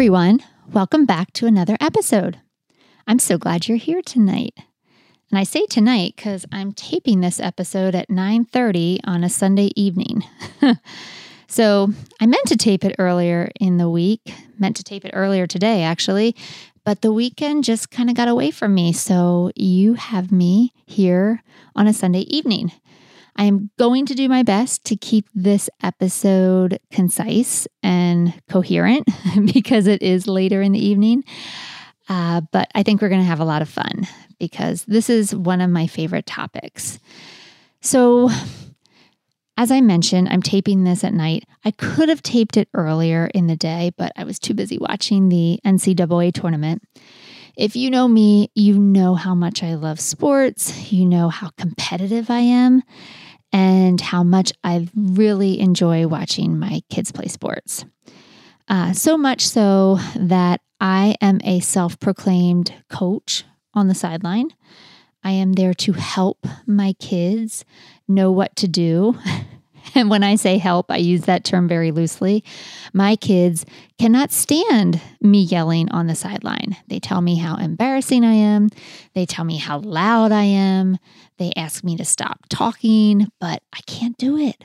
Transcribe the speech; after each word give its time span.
Everyone, 0.00 0.40
welcome 0.72 1.04
back 1.04 1.30
to 1.30 1.44
another 1.44 1.76
episode. 1.78 2.40
I'm 3.06 3.18
so 3.18 3.36
glad 3.36 3.68
you're 3.68 3.76
here 3.76 4.00
tonight. 4.00 4.54
And 5.30 5.38
I 5.38 5.44
say 5.44 5.66
tonight 5.66 6.16
cuz 6.16 6.46
I'm 6.50 6.72
taping 6.72 7.20
this 7.20 7.38
episode 7.38 7.94
at 7.94 8.08
9:30 8.08 9.00
on 9.04 9.22
a 9.22 9.28
Sunday 9.28 9.72
evening. 9.76 10.24
so, 11.48 11.92
I 12.18 12.24
meant 12.24 12.46
to 12.46 12.56
tape 12.56 12.82
it 12.82 12.96
earlier 12.98 13.50
in 13.60 13.76
the 13.76 13.90
week, 13.90 14.32
meant 14.58 14.76
to 14.76 14.82
tape 14.82 15.04
it 15.04 15.12
earlier 15.12 15.46
today 15.46 15.82
actually, 15.82 16.34
but 16.82 17.02
the 17.02 17.12
weekend 17.12 17.64
just 17.64 17.90
kind 17.90 18.08
of 18.08 18.16
got 18.16 18.26
away 18.26 18.50
from 18.50 18.72
me. 18.72 18.94
So, 18.94 19.50
you 19.54 19.92
have 19.96 20.32
me 20.32 20.72
here 20.86 21.42
on 21.76 21.86
a 21.86 21.92
Sunday 21.92 22.24
evening. 22.34 22.72
I 23.36 23.44
am 23.44 23.70
going 23.78 24.06
to 24.06 24.14
do 24.14 24.28
my 24.28 24.42
best 24.42 24.84
to 24.86 24.96
keep 24.96 25.26
this 25.34 25.70
episode 25.82 26.78
concise 26.90 27.66
and 27.82 28.34
coherent 28.48 29.08
because 29.52 29.86
it 29.86 30.02
is 30.02 30.26
later 30.26 30.62
in 30.62 30.72
the 30.72 30.84
evening. 30.84 31.24
Uh, 32.08 32.40
but 32.52 32.70
I 32.74 32.82
think 32.82 33.00
we're 33.00 33.08
going 33.08 33.20
to 33.20 33.26
have 33.26 33.40
a 33.40 33.44
lot 33.44 33.62
of 33.62 33.68
fun 33.68 34.06
because 34.38 34.84
this 34.84 35.08
is 35.08 35.34
one 35.34 35.60
of 35.60 35.70
my 35.70 35.86
favorite 35.86 36.26
topics. 36.26 36.98
So, 37.82 38.30
as 39.56 39.70
I 39.70 39.80
mentioned, 39.80 40.28
I'm 40.28 40.42
taping 40.42 40.84
this 40.84 41.04
at 41.04 41.14
night. 41.14 41.44
I 41.64 41.70
could 41.70 42.08
have 42.08 42.22
taped 42.22 42.56
it 42.56 42.68
earlier 42.74 43.30
in 43.34 43.46
the 43.46 43.56
day, 43.56 43.92
but 43.96 44.12
I 44.16 44.24
was 44.24 44.38
too 44.38 44.54
busy 44.54 44.78
watching 44.78 45.28
the 45.28 45.60
NCAA 45.64 46.32
tournament. 46.32 46.82
If 47.56 47.76
you 47.76 47.90
know 47.90 48.08
me, 48.08 48.50
you 48.54 48.78
know 48.78 49.14
how 49.14 49.34
much 49.34 49.62
I 49.62 49.74
love 49.74 50.00
sports, 50.00 50.90
you 50.90 51.04
know 51.04 51.28
how 51.28 51.50
competitive 51.58 52.30
I 52.30 52.40
am 52.40 52.82
and 53.52 54.00
how 54.00 54.22
much 54.22 54.52
I 54.62 54.88
really 54.94 55.60
enjoy 55.60 56.06
watching 56.06 56.58
my 56.58 56.82
kids 56.90 57.12
play 57.12 57.26
sports. 57.26 57.84
Uh, 58.68 58.92
so 58.92 59.18
much 59.18 59.48
so 59.48 59.98
that 60.14 60.60
I 60.80 61.16
am 61.20 61.40
a 61.44 61.60
self 61.60 61.98
proclaimed 61.98 62.72
coach 62.88 63.44
on 63.74 63.88
the 63.88 63.94
sideline. 63.94 64.50
I 65.22 65.32
am 65.32 65.52
there 65.54 65.74
to 65.74 65.92
help 65.92 66.46
my 66.66 66.94
kids 66.94 67.64
know 68.08 68.30
what 68.30 68.56
to 68.56 68.68
do. 68.68 69.18
And 69.94 70.10
when 70.10 70.22
I 70.22 70.36
say 70.36 70.58
help, 70.58 70.90
I 70.90 70.98
use 70.98 71.22
that 71.22 71.44
term 71.44 71.66
very 71.66 71.90
loosely. 71.90 72.44
My 72.92 73.16
kids 73.16 73.66
cannot 73.98 74.32
stand 74.32 75.00
me 75.20 75.42
yelling 75.42 75.90
on 75.90 76.06
the 76.06 76.14
sideline. 76.14 76.76
They 76.88 77.00
tell 77.00 77.20
me 77.20 77.36
how 77.36 77.56
embarrassing 77.56 78.24
I 78.24 78.34
am. 78.34 78.68
They 79.14 79.26
tell 79.26 79.44
me 79.44 79.56
how 79.56 79.78
loud 79.78 80.32
I 80.32 80.44
am. 80.44 80.98
They 81.40 81.54
ask 81.56 81.82
me 81.82 81.96
to 81.96 82.04
stop 82.04 82.38
talking, 82.50 83.32
but 83.40 83.62
I 83.72 83.80
can't 83.86 84.18
do 84.18 84.36
it. 84.36 84.62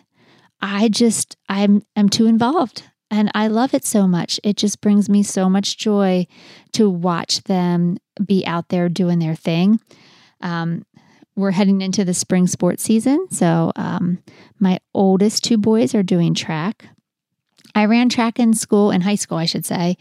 I 0.61 0.89
just 0.89 1.37
I'm 1.47 1.83
I'm 1.95 2.09
too 2.09 2.25
involved 2.25 2.83
and 3.09 3.31
I 3.33 3.47
love 3.47 3.73
it 3.73 3.85
so 3.85 4.09
much. 4.09 4.41
It 4.43 4.57
just 4.57 4.81
brings 4.81 5.07
me 5.07 5.23
so 5.23 5.49
much 5.49 5.77
joy 5.77 6.27
to 6.73 6.89
watch 6.89 7.43
them 7.43 7.97
be 8.25 8.45
out 8.45 8.67
there 8.67 8.89
doing 8.89 9.19
their 9.19 9.35
thing. 9.35 9.79
Um, 10.41 10.85
we're 11.37 11.51
heading 11.51 11.79
into 11.79 12.03
the 12.03 12.13
spring 12.13 12.45
sports 12.45 12.83
season, 12.83 13.27
so 13.31 13.71
um, 13.77 14.21
my 14.59 14.81
oldest 14.93 15.45
two 15.45 15.57
boys 15.57 15.95
are 15.95 16.03
doing 16.03 16.33
track. 16.33 16.89
I 17.73 17.85
ran 17.85 18.09
track 18.09 18.37
in 18.37 18.53
school, 18.53 18.91
in 18.91 18.99
high 18.99 19.15
school, 19.15 19.37
I 19.37 19.45
should 19.45 19.65
say, 19.65 19.95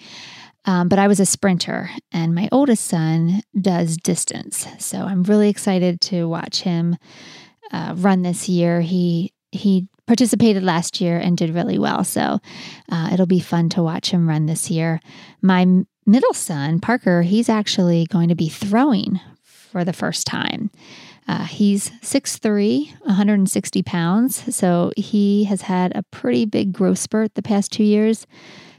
um, 0.67 0.89
but 0.89 0.99
I 0.99 1.09
was 1.09 1.21
a 1.21 1.27
sprinter, 1.27 1.91
and 2.13 2.35
my 2.35 2.49
oldest 2.51 2.85
son 2.85 3.43
does 3.61 3.97
distance. 3.97 4.67
So 4.79 4.99
I'm 4.99 5.23
really 5.25 5.49
excited 5.49 6.01
to 6.03 6.29
watch 6.29 6.63
him 6.63 6.97
uh, 7.73 7.95
run 7.97 8.23
this 8.23 8.49
year. 8.49 8.81
He 8.81 9.33
he 9.51 9.89
participated 10.07 10.63
last 10.63 11.01
year 11.01 11.19
and 11.19 11.37
did 11.37 11.55
really 11.55 11.79
well. 11.79 12.05
So 12.05 12.41
uh, 12.91 13.11
it'll 13.13 13.27
be 13.27 13.41
fun 13.41 13.69
to 13.71 13.83
watch 13.83 14.11
him 14.11 14.29
run 14.29 14.47
this 14.47 14.71
year. 14.71 15.01
My 15.41 15.67
middle 16.07 16.35
son, 16.35 16.81
Parker, 16.81 17.23
he's 17.23 17.49
actually 17.49 18.07
going 18.07 18.29
to 18.29 18.35
be 18.35 18.49
throwing 18.49 19.21
for 19.43 19.85
the 19.85 19.93
first 19.93 20.27
time. 20.27 20.71
Uh, 21.27 21.45
he's 21.45 21.91
6'3, 22.03 23.01
160 23.01 23.83
pounds. 23.83 24.55
So 24.55 24.93
he 24.97 25.45
has 25.45 25.63
had 25.63 25.97
a 25.97 26.03
pretty 26.03 26.45
big 26.45 26.73
growth 26.73 26.99
spurt 26.99 27.35
the 27.35 27.43
past 27.43 27.73
two 27.73 27.85
years. 27.85 28.27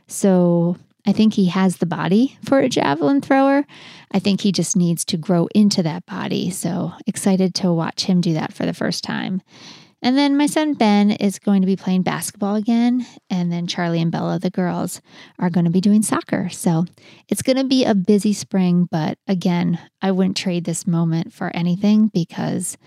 So 0.07 0.77
I 1.05 1.11
think 1.11 1.33
he 1.33 1.45
has 1.47 1.77
the 1.77 1.85
body 1.85 2.37
for 2.43 2.59
a 2.59 2.69
javelin 2.69 3.21
thrower. 3.21 3.65
I 4.11 4.19
think 4.19 4.41
he 4.41 4.51
just 4.51 4.75
needs 4.75 5.05
to 5.05 5.17
grow 5.17 5.47
into 5.53 5.83
that 5.83 6.05
body. 6.05 6.49
So 6.49 6.93
excited 7.05 7.53
to 7.55 7.71
watch 7.71 8.05
him 8.05 8.21
do 8.21 8.33
that 8.33 8.53
for 8.53 8.65
the 8.65 8.73
first 8.73 9.03
time. 9.03 9.41
And 10.01 10.17
then 10.17 10.37
my 10.37 10.45
son 10.45 10.73
Ben 10.73 11.09
is 11.09 11.39
going 11.39 11.61
to 11.61 11.65
be 11.65 11.75
playing 11.75 12.03
basketball 12.03 12.55
again. 12.55 13.05
And 13.29 13.51
then 13.51 13.65
Charlie 13.65 14.01
and 14.01 14.11
Bella, 14.11 14.37
the 14.37 14.51
girls, 14.51 15.01
are 15.39 15.49
going 15.49 15.65
to 15.65 15.71
be 15.71 15.81
doing 15.81 16.03
soccer. 16.03 16.49
So 16.49 16.85
it's 17.27 17.41
going 17.41 17.57
to 17.57 17.63
be 17.63 17.85
a 17.85 17.95
busy 17.95 18.33
spring. 18.33 18.87
But 18.91 19.17
again, 19.27 19.79
I 20.01 20.11
wouldn't 20.11 20.37
trade 20.37 20.65
this 20.65 20.85
moment 20.85 21.33
for 21.33 21.49
anything 21.55 22.09
because 22.13 22.77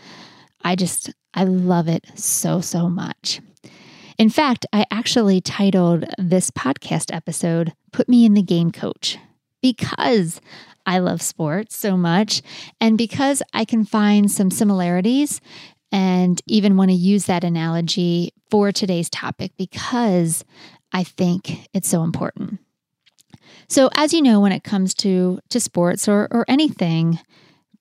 I 0.63 0.77
just, 0.77 1.13
I 1.35 1.45
love 1.45 1.89
it 1.89 2.07
so, 2.15 2.61
so 2.61 2.89
much. 2.89 3.41
In 4.19 4.31
fact, 4.31 4.67
I 4.73 4.85
actually 4.91 5.41
titled 5.41 6.05
this 6.19 6.51
podcast 6.51 7.15
episode, 7.15 7.73
Put 7.93 8.09
Me 8.09 8.27
in 8.27 8.35
the 8.35 8.43
Game 8.43 8.73
Coach, 8.73 9.17
because 9.63 10.41
I 10.85 10.99
love 10.99 11.23
sports 11.23 11.77
so 11.77 11.97
much 11.97 12.43
and 12.81 12.99
because 12.99 13.45
I 13.55 13.65
can 13.65 13.85
find 13.85 14.29
some 14.29 14.51
similarities 14.51 15.41
and 15.93 16.43
even 16.49 16.77
want 16.77 16.91
to 16.91 16.97
use 16.97 17.27
that 17.27 17.45
analogy 17.45 18.33
for 18.51 18.73
today's 18.73 19.09
topic 19.09 19.53
because 19.57 20.45
I 20.93 21.05
think 21.05 21.69
it's 21.73 21.89
so 21.89 22.03
important. 22.03 22.59
So, 23.69 23.89
as 23.95 24.13
you 24.13 24.21
know, 24.21 24.41
when 24.41 24.51
it 24.51 24.65
comes 24.65 24.95
to, 24.95 25.39
to 25.51 25.61
sports 25.61 26.09
or, 26.09 26.27
or 26.33 26.45
anything, 26.49 27.21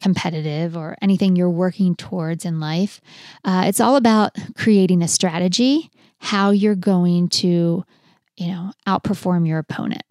competitive 0.04 0.78
or 0.78 0.96
anything 1.02 1.36
you're 1.36 1.50
working 1.50 1.96
towards 1.96 2.46
in 2.46 2.60
life, 2.60 3.02
uh, 3.44 3.64
it's 3.66 3.80
all 3.80 3.96
about 3.96 4.36
creating 4.56 5.02
a 5.02 5.08
strategy 5.08 5.90
how 6.20 6.52
you're 6.52 6.76
going 6.76 7.30
to, 7.30 7.84
you 8.36 8.48
know, 8.48 8.72
outperform 8.88 9.48
your 9.48 9.60
opponent. 9.60 10.04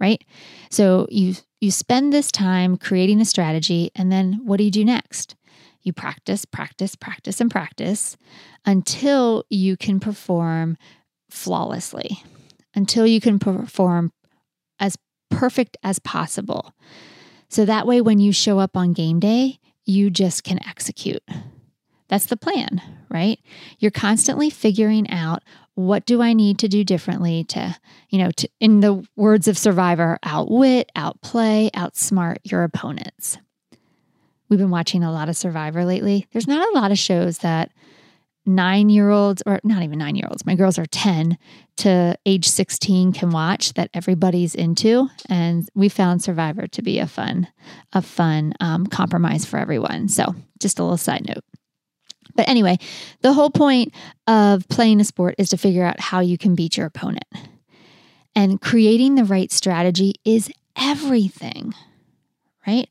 Right? 0.00 0.24
So 0.70 1.06
you 1.10 1.34
you 1.60 1.70
spend 1.70 2.12
this 2.12 2.32
time 2.32 2.76
creating 2.76 3.20
a 3.20 3.24
strategy 3.24 3.92
and 3.94 4.10
then 4.10 4.40
what 4.44 4.56
do 4.56 4.64
you 4.64 4.70
do 4.70 4.84
next? 4.84 5.36
You 5.82 5.92
practice, 5.92 6.44
practice, 6.44 6.96
practice 6.96 7.40
and 7.40 7.50
practice 7.50 8.16
until 8.64 9.44
you 9.48 9.76
can 9.76 10.00
perform 10.00 10.76
flawlessly. 11.30 12.22
Until 12.74 13.06
you 13.06 13.20
can 13.20 13.38
perform 13.38 14.12
as 14.80 14.96
perfect 15.30 15.76
as 15.82 15.98
possible. 15.98 16.74
So 17.48 17.64
that 17.64 17.86
way 17.86 18.00
when 18.00 18.18
you 18.18 18.32
show 18.32 18.58
up 18.58 18.76
on 18.76 18.92
game 18.92 19.20
day, 19.20 19.58
you 19.84 20.10
just 20.10 20.42
can 20.42 20.58
execute. 20.66 21.22
That's 22.12 22.26
the 22.26 22.36
plan, 22.36 22.82
right? 23.08 23.40
You're 23.78 23.90
constantly 23.90 24.50
figuring 24.50 25.08
out 25.08 25.42
what 25.76 26.04
do 26.04 26.20
I 26.20 26.34
need 26.34 26.58
to 26.58 26.68
do 26.68 26.84
differently 26.84 27.44
to, 27.44 27.74
you 28.10 28.18
know, 28.18 28.30
to, 28.32 28.50
in 28.60 28.80
the 28.80 29.02
words 29.16 29.48
of 29.48 29.56
Survivor, 29.56 30.18
outwit, 30.22 30.92
outplay, 30.94 31.70
outsmart 31.72 32.36
your 32.44 32.64
opponents. 32.64 33.38
We've 34.50 34.58
been 34.58 34.68
watching 34.68 35.02
a 35.02 35.10
lot 35.10 35.30
of 35.30 35.38
Survivor 35.38 35.86
lately. 35.86 36.26
There's 36.32 36.46
not 36.46 36.68
a 36.68 36.78
lot 36.78 36.92
of 36.92 36.98
shows 36.98 37.38
that 37.38 37.70
nine 38.44 38.90
year 38.90 39.08
olds, 39.08 39.42
or 39.46 39.60
not 39.64 39.82
even 39.82 39.98
nine 39.98 40.14
year 40.14 40.28
olds, 40.28 40.44
my 40.44 40.54
girls 40.54 40.78
are 40.78 40.84
10 40.84 41.38
to 41.78 42.14
age 42.26 42.46
16 42.46 43.14
can 43.14 43.30
watch 43.30 43.72
that 43.72 43.88
everybody's 43.94 44.54
into. 44.54 45.08
And 45.30 45.66
we 45.74 45.88
found 45.88 46.22
Survivor 46.22 46.66
to 46.66 46.82
be 46.82 46.98
a 46.98 47.06
fun, 47.06 47.48
a 47.94 48.02
fun 48.02 48.52
um, 48.60 48.86
compromise 48.86 49.46
for 49.46 49.56
everyone. 49.56 50.08
So 50.08 50.34
just 50.60 50.78
a 50.78 50.82
little 50.82 50.98
side 50.98 51.26
note. 51.26 51.42
But 52.34 52.48
anyway, 52.48 52.78
the 53.20 53.32
whole 53.32 53.50
point 53.50 53.92
of 54.26 54.68
playing 54.68 55.00
a 55.00 55.04
sport 55.04 55.34
is 55.38 55.48
to 55.50 55.56
figure 55.56 55.84
out 55.84 56.00
how 56.00 56.20
you 56.20 56.38
can 56.38 56.54
beat 56.54 56.76
your 56.76 56.86
opponent. 56.86 57.26
And 58.34 58.60
creating 58.60 59.14
the 59.14 59.24
right 59.24 59.52
strategy 59.52 60.14
is 60.24 60.50
everything, 60.76 61.74
right? 62.66 62.88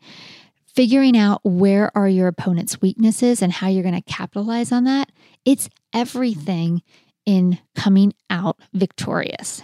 Figuring 0.65 1.17
out 1.17 1.41
where 1.43 1.95
are 1.97 2.07
your 2.07 2.27
opponent's 2.27 2.81
weaknesses 2.81 3.41
and 3.41 3.51
how 3.51 3.67
you're 3.67 3.83
going 3.83 3.95
to 3.95 4.01
capitalize 4.01 4.71
on 4.71 4.83
that, 4.85 5.11
it's 5.43 5.69
everything 5.93 6.81
in 7.25 7.59
coming 7.75 8.13
out 8.29 8.59
victorious. 8.73 9.63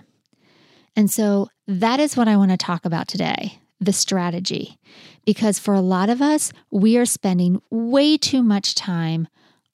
And 0.96 1.12
so 1.12 1.50
that 1.68 2.00
is 2.00 2.18
what 2.18 2.28
I 2.28 2.38
want 2.38 2.52
to 2.52 2.58
talk 2.58 2.86
about 2.86 3.08
today 3.08 3.60
the 3.80 3.94
strategy. 3.94 4.80
Because 5.24 5.60
for 5.60 5.76
a 5.76 5.82
lot 5.82 6.10
of 6.10 6.20
us, 6.20 6.52
we 6.72 6.98
are 6.98 7.06
spending 7.06 7.62
way 7.70 8.18
too 8.18 8.42
much 8.42 8.74
time 8.74 9.28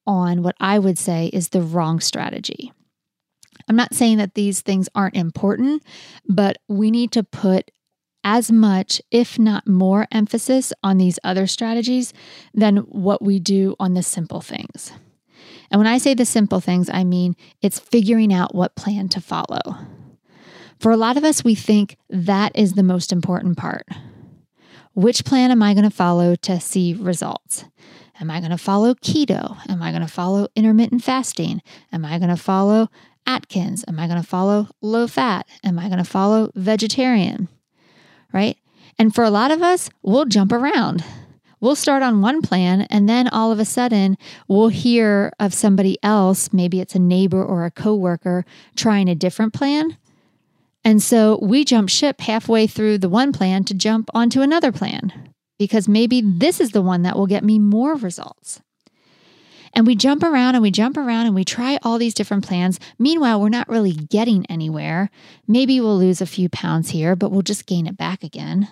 on 0.06 0.44
what 0.44 0.56
I 0.60 0.80
would 0.80 0.98
say 0.98 1.28
is 1.28 1.50
the 1.50 1.62
wrong 1.62 2.00
strategy. 2.00 2.72
I'm 3.68 3.76
not 3.76 3.94
saying 3.94 4.18
that 4.18 4.34
these 4.34 4.62
things 4.62 4.90
aren't 4.94 5.16
important, 5.16 5.84
but 6.28 6.58
we 6.68 6.92
need 6.92 7.12
to 7.14 7.24
put 7.24 7.72
as 8.24 8.52
much, 8.52 9.02
if 9.12 9.38
not 9.38 9.68
more, 9.68 10.08
emphasis 10.12 10.72
on 10.82 10.98
these 10.98 11.20
other 11.24 11.46
strategies 11.46 12.14
than 12.54 12.78
what 12.78 13.22
we 13.22 13.40
do 13.40 13.76
on 13.80 13.94
the 13.94 14.04
simple 14.04 14.42
things. 14.42 14.94
And 15.70 15.80
when 15.80 15.88
I 15.88 15.98
say 15.98 16.14
the 16.14 16.26
simple 16.26 16.60
things, 16.60 16.90
I 16.90 17.04
mean 17.04 17.36
it's 17.62 17.80
figuring 17.80 18.34
out 18.34 18.56
what 18.56 18.76
plan 18.76 19.10
to 19.10 19.22
follow. 19.22 19.78
For 20.80 20.92
a 20.92 20.98
lot 20.98 21.18
of 21.18 21.24
us, 21.24 21.44
we 21.44 21.56
think 21.56 21.98
that 22.10 22.52
is 22.56 22.74
the 22.74 22.84
most 22.84 23.12
important 23.12 23.58
part. 23.58 23.88
Which 24.94 25.26
plan 25.26 25.50
am 25.50 25.64
I 25.64 25.74
going 25.74 25.90
to 25.90 25.96
follow 25.96 26.36
to 26.36 26.60
see 26.60 26.94
results? 26.94 27.66
Am 28.20 28.30
I 28.30 28.40
going 28.40 28.52
to 28.52 28.58
follow 28.58 28.94
keto? 28.96 29.58
Am 29.70 29.82
I 29.82 29.92
going 29.92 30.02
to 30.02 30.08
follow 30.08 30.48
intermittent 30.56 31.04
fasting? 31.04 31.62
Am 31.92 32.06
I 32.06 32.20
going 32.20 32.30
to 32.30 32.38
follow 32.38 32.90
Atkins? 33.26 33.84
Am 33.88 34.00
I 34.00 34.08
going 34.08 34.22
to 34.22 34.28
follow 34.28 34.68
low 34.82 35.08
fat? 35.08 35.48
Am 35.64 35.80
I 35.80 35.88
going 35.88 35.98
to 35.98 36.10
follow 36.10 36.52
vegetarian? 36.56 37.48
Right? 38.32 38.58
And 39.00 39.14
for 39.14 39.24
a 39.24 39.30
lot 39.30 39.52
of 39.52 39.62
us, 39.62 39.90
we'll 40.02 40.26
jump 40.26 40.52
around. 40.52 41.04
We'll 41.60 41.76
start 41.76 42.04
on 42.04 42.22
one 42.22 42.42
plan 42.42 42.82
and 42.90 43.08
then 43.08 43.30
all 43.30 43.52
of 43.52 43.60
a 43.60 43.66
sudden 43.66 44.18
we'll 44.50 44.68
hear 44.68 45.32
of 45.40 45.54
somebody 45.54 45.98
else, 46.04 46.52
maybe 46.52 46.82
it's 46.82 46.96
a 46.96 47.00
neighbor 47.00 47.44
or 47.44 47.66
a 47.66 47.72
coworker 47.72 48.46
trying 48.76 49.08
a 49.08 49.16
different 49.16 49.54
plan 49.54 49.98
and 50.84 51.02
so 51.02 51.40
we 51.42 51.64
jump 51.64 51.90
ship 51.90 52.22
halfway 52.22 52.68
through 52.68 52.98
the 52.98 53.10
one 53.10 53.32
plan 53.32 53.64
to 53.66 53.74
jump 53.74 54.10
onto 54.14 54.42
another 54.42 54.72
plan 54.72 55.33
because 55.64 55.88
maybe 55.88 56.22
this 56.22 56.60
is 56.60 56.72
the 56.72 56.82
one 56.82 57.04
that 57.04 57.16
will 57.16 57.26
get 57.26 57.44
me 57.44 57.58
more 57.58 57.96
results. 57.96 58.62
And 59.74 59.88
we 59.88 59.96
jump 59.96 60.22
around 60.22 60.56
and 60.56 60.62
we 60.62 60.72
jump 60.72 60.98
around 60.98 61.26
and 61.26 61.34
we 61.34 61.46
try 61.46 61.80
all 61.82 61.98
these 61.98 62.14
different 62.14 62.46
plans. 62.46 62.80
Meanwhile, 63.00 63.40
we're 63.40 63.48
not 63.48 63.70
really 63.70 63.94
getting 63.94 64.46
anywhere. 64.48 65.10
Maybe 65.48 65.80
we'll 65.80 65.98
lose 65.98 66.20
a 66.20 66.26
few 66.26 66.50
pounds 66.50 66.90
here, 66.90 67.16
but 67.16 67.32
we'll 67.32 67.44
just 67.44 67.66
gain 67.66 67.88
it 67.88 67.96
back 67.96 68.24
again. 68.24 68.68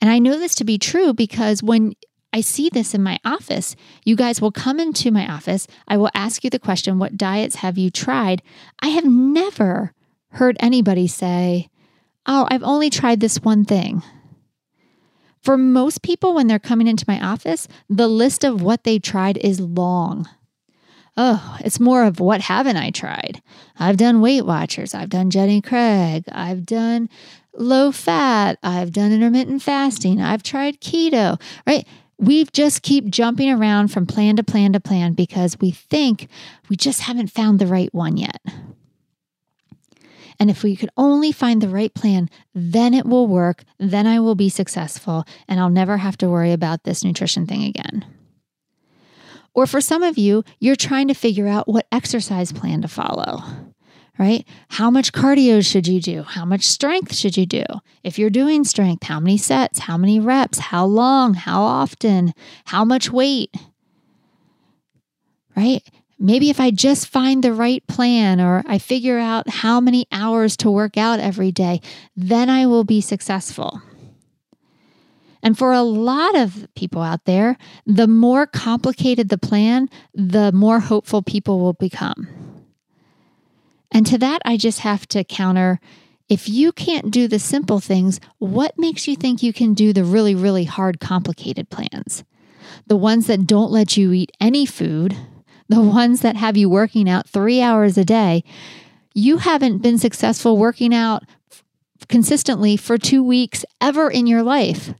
And 0.00 0.10
I 0.10 0.18
know 0.18 0.38
this 0.38 0.56
to 0.56 0.64
be 0.64 0.76
true 0.76 1.14
because 1.14 1.62
when 1.62 1.94
I 2.32 2.40
see 2.42 2.68
this 2.68 2.94
in 2.94 3.02
my 3.02 3.18
office. 3.24 3.74
You 4.04 4.14
guys 4.14 4.40
will 4.40 4.52
come 4.52 4.78
into 4.78 5.10
my 5.10 5.28
office. 5.28 5.66
I 5.88 5.96
will 5.96 6.10
ask 6.14 6.44
you 6.44 6.50
the 6.50 6.60
question, 6.60 7.00
What 7.00 7.16
diets 7.16 7.56
have 7.56 7.76
you 7.76 7.90
tried? 7.90 8.40
I 8.80 8.88
have 8.88 9.04
never 9.04 9.92
heard 10.28 10.56
anybody 10.60 11.08
say, 11.08 11.68
Oh, 12.26 12.46
I've 12.48 12.62
only 12.62 12.88
tried 12.88 13.18
this 13.18 13.42
one 13.42 13.64
thing. 13.64 14.04
For 15.42 15.56
most 15.56 16.02
people, 16.02 16.34
when 16.34 16.46
they're 16.46 16.58
coming 16.58 16.86
into 16.86 17.04
my 17.08 17.20
office, 17.20 17.66
the 17.88 18.08
list 18.08 18.44
of 18.44 18.62
what 18.62 18.84
they 18.84 18.98
tried 18.98 19.38
is 19.38 19.60
long. 19.60 20.28
Oh, 21.16 21.58
it's 21.60 21.80
more 21.80 22.04
of 22.04 22.20
what 22.20 22.40
haven't 22.40 22.76
I 22.76 22.90
tried? 22.90 23.42
I've 23.78 23.96
done 23.96 24.20
Weight 24.20 24.46
Watchers, 24.46 24.94
I've 24.94 25.10
done 25.10 25.30
Jenny 25.30 25.60
Craig, 25.60 26.24
I've 26.30 26.64
done 26.64 27.08
low 27.54 27.90
fat, 27.90 28.58
I've 28.62 28.92
done 28.92 29.12
intermittent 29.12 29.62
fasting, 29.62 30.20
I've 30.20 30.42
tried 30.42 30.80
keto, 30.80 31.40
right? 31.66 31.86
We 32.18 32.44
just 32.52 32.82
keep 32.82 33.06
jumping 33.06 33.50
around 33.50 33.88
from 33.88 34.06
plan 34.06 34.36
to 34.36 34.42
plan 34.42 34.72
to 34.74 34.80
plan 34.80 35.14
because 35.14 35.58
we 35.58 35.70
think 35.70 36.28
we 36.68 36.76
just 36.76 37.00
haven't 37.00 37.28
found 37.28 37.58
the 37.58 37.66
right 37.66 37.92
one 37.92 38.16
yet. 38.16 38.40
And 40.40 40.48
if 40.48 40.62
we 40.62 40.74
could 40.74 40.88
only 40.96 41.32
find 41.32 41.60
the 41.60 41.68
right 41.68 41.92
plan, 41.92 42.30
then 42.54 42.94
it 42.94 43.04
will 43.04 43.26
work. 43.26 43.62
Then 43.78 44.06
I 44.06 44.20
will 44.20 44.34
be 44.34 44.48
successful 44.48 45.24
and 45.46 45.60
I'll 45.60 45.68
never 45.68 45.98
have 45.98 46.16
to 46.18 46.30
worry 46.30 46.52
about 46.52 46.84
this 46.84 47.04
nutrition 47.04 47.46
thing 47.46 47.62
again. 47.62 48.06
Or 49.52 49.66
for 49.66 49.82
some 49.82 50.02
of 50.02 50.16
you, 50.16 50.42
you're 50.58 50.76
trying 50.76 51.08
to 51.08 51.14
figure 51.14 51.46
out 51.46 51.68
what 51.68 51.86
exercise 51.92 52.52
plan 52.52 52.80
to 52.82 52.88
follow, 52.88 53.42
right? 54.18 54.46
How 54.68 54.90
much 54.90 55.12
cardio 55.12 55.64
should 55.64 55.86
you 55.86 56.00
do? 56.00 56.22
How 56.22 56.46
much 56.46 56.62
strength 56.62 57.14
should 57.14 57.36
you 57.36 57.44
do? 57.44 57.64
If 58.02 58.18
you're 58.18 58.30
doing 58.30 58.64
strength, 58.64 59.04
how 59.04 59.20
many 59.20 59.36
sets? 59.36 59.80
How 59.80 59.98
many 59.98 60.20
reps? 60.20 60.58
How 60.58 60.86
long? 60.86 61.34
How 61.34 61.62
often? 61.62 62.32
How 62.64 62.84
much 62.84 63.10
weight? 63.10 63.54
Right? 65.54 65.82
Maybe 66.20 66.50
if 66.50 66.60
I 66.60 66.70
just 66.70 67.08
find 67.08 67.42
the 67.42 67.52
right 67.52 67.84
plan 67.86 68.40
or 68.40 68.62
I 68.66 68.78
figure 68.78 69.18
out 69.18 69.48
how 69.48 69.80
many 69.80 70.06
hours 70.12 70.56
to 70.58 70.70
work 70.70 70.96
out 70.96 71.18
every 71.18 71.50
day, 71.50 71.80
then 72.14 72.50
I 72.50 72.66
will 72.66 72.84
be 72.84 73.00
successful. 73.00 73.82
And 75.42 75.56
for 75.56 75.72
a 75.72 75.82
lot 75.82 76.36
of 76.36 76.68
people 76.76 77.00
out 77.00 77.24
there, 77.24 77.56
the 77.86 78.06
more 78.06 78.46
complicated 78.46 79.30
the 79.30 79.38
plan, 79.38 79.88
the 80.14 80.52
more 80.52 80.80
hopeful 80.80 81.22
people 81.22 81.60
will 81.60 81.72
become. 81.72 82.28
And 83.90 84.06
to 84.06 84.18
that, 84.18 84.42
I 84.44 84.58
just 84.58 84.80
have 84.80 85.08
to 85.08 85.24
counter 85.24 85.80
if 86.28 86.48
you 86.48 86.70
can't 86.70 87.10
do 87.10 87.26
the 87.26 87.40
simple 87.40 87.80
things, 87.80 88.20
what 88.38 88.78
makes 88.78 89.08
you 89.08 89.16
think 89.16 89.42
you 89.42 89.52
can 89.52 89.74
do 89.74 89.92
the 89.92 90.04
really, 90.04 90.36
really 90.36 90.62
hard, 90.62 91.00
complicated 91.00 91.70
plans? 91.70 92.22
The 92.86 92.96
ones 92.96 93.26
that 93.26 93.48
don't 93.48 93.72
let 93.72 93.96
you 93.96 94.12
eat 94.12 94.30
any 94.40 94.64
food 94.64 95.16
the 95.70 95.80
ones 95.80 96.20
that 96.22 96.36
have 96.36 96.56
you 96.56 96.68
working 96.68 97.08
out 97.08 97.28
three 97.28 97.62
hours 97.62 97.96
a 97.96 98.04
day, 98.04 98.42
you 99.14 99.38
haven't 99.38 99.78
been 99.78 99.98
successful 99.98 100.58
working 100.58 100.92
out 100.92 101.22
consistently 102.08 102.76
for 102.76 102.98
two 102.98 103.22
weeks 103.22 103.64
ever 103.80 104.10
in 104.10 104.26
your 104.26 104.42
life. 104.42 104.92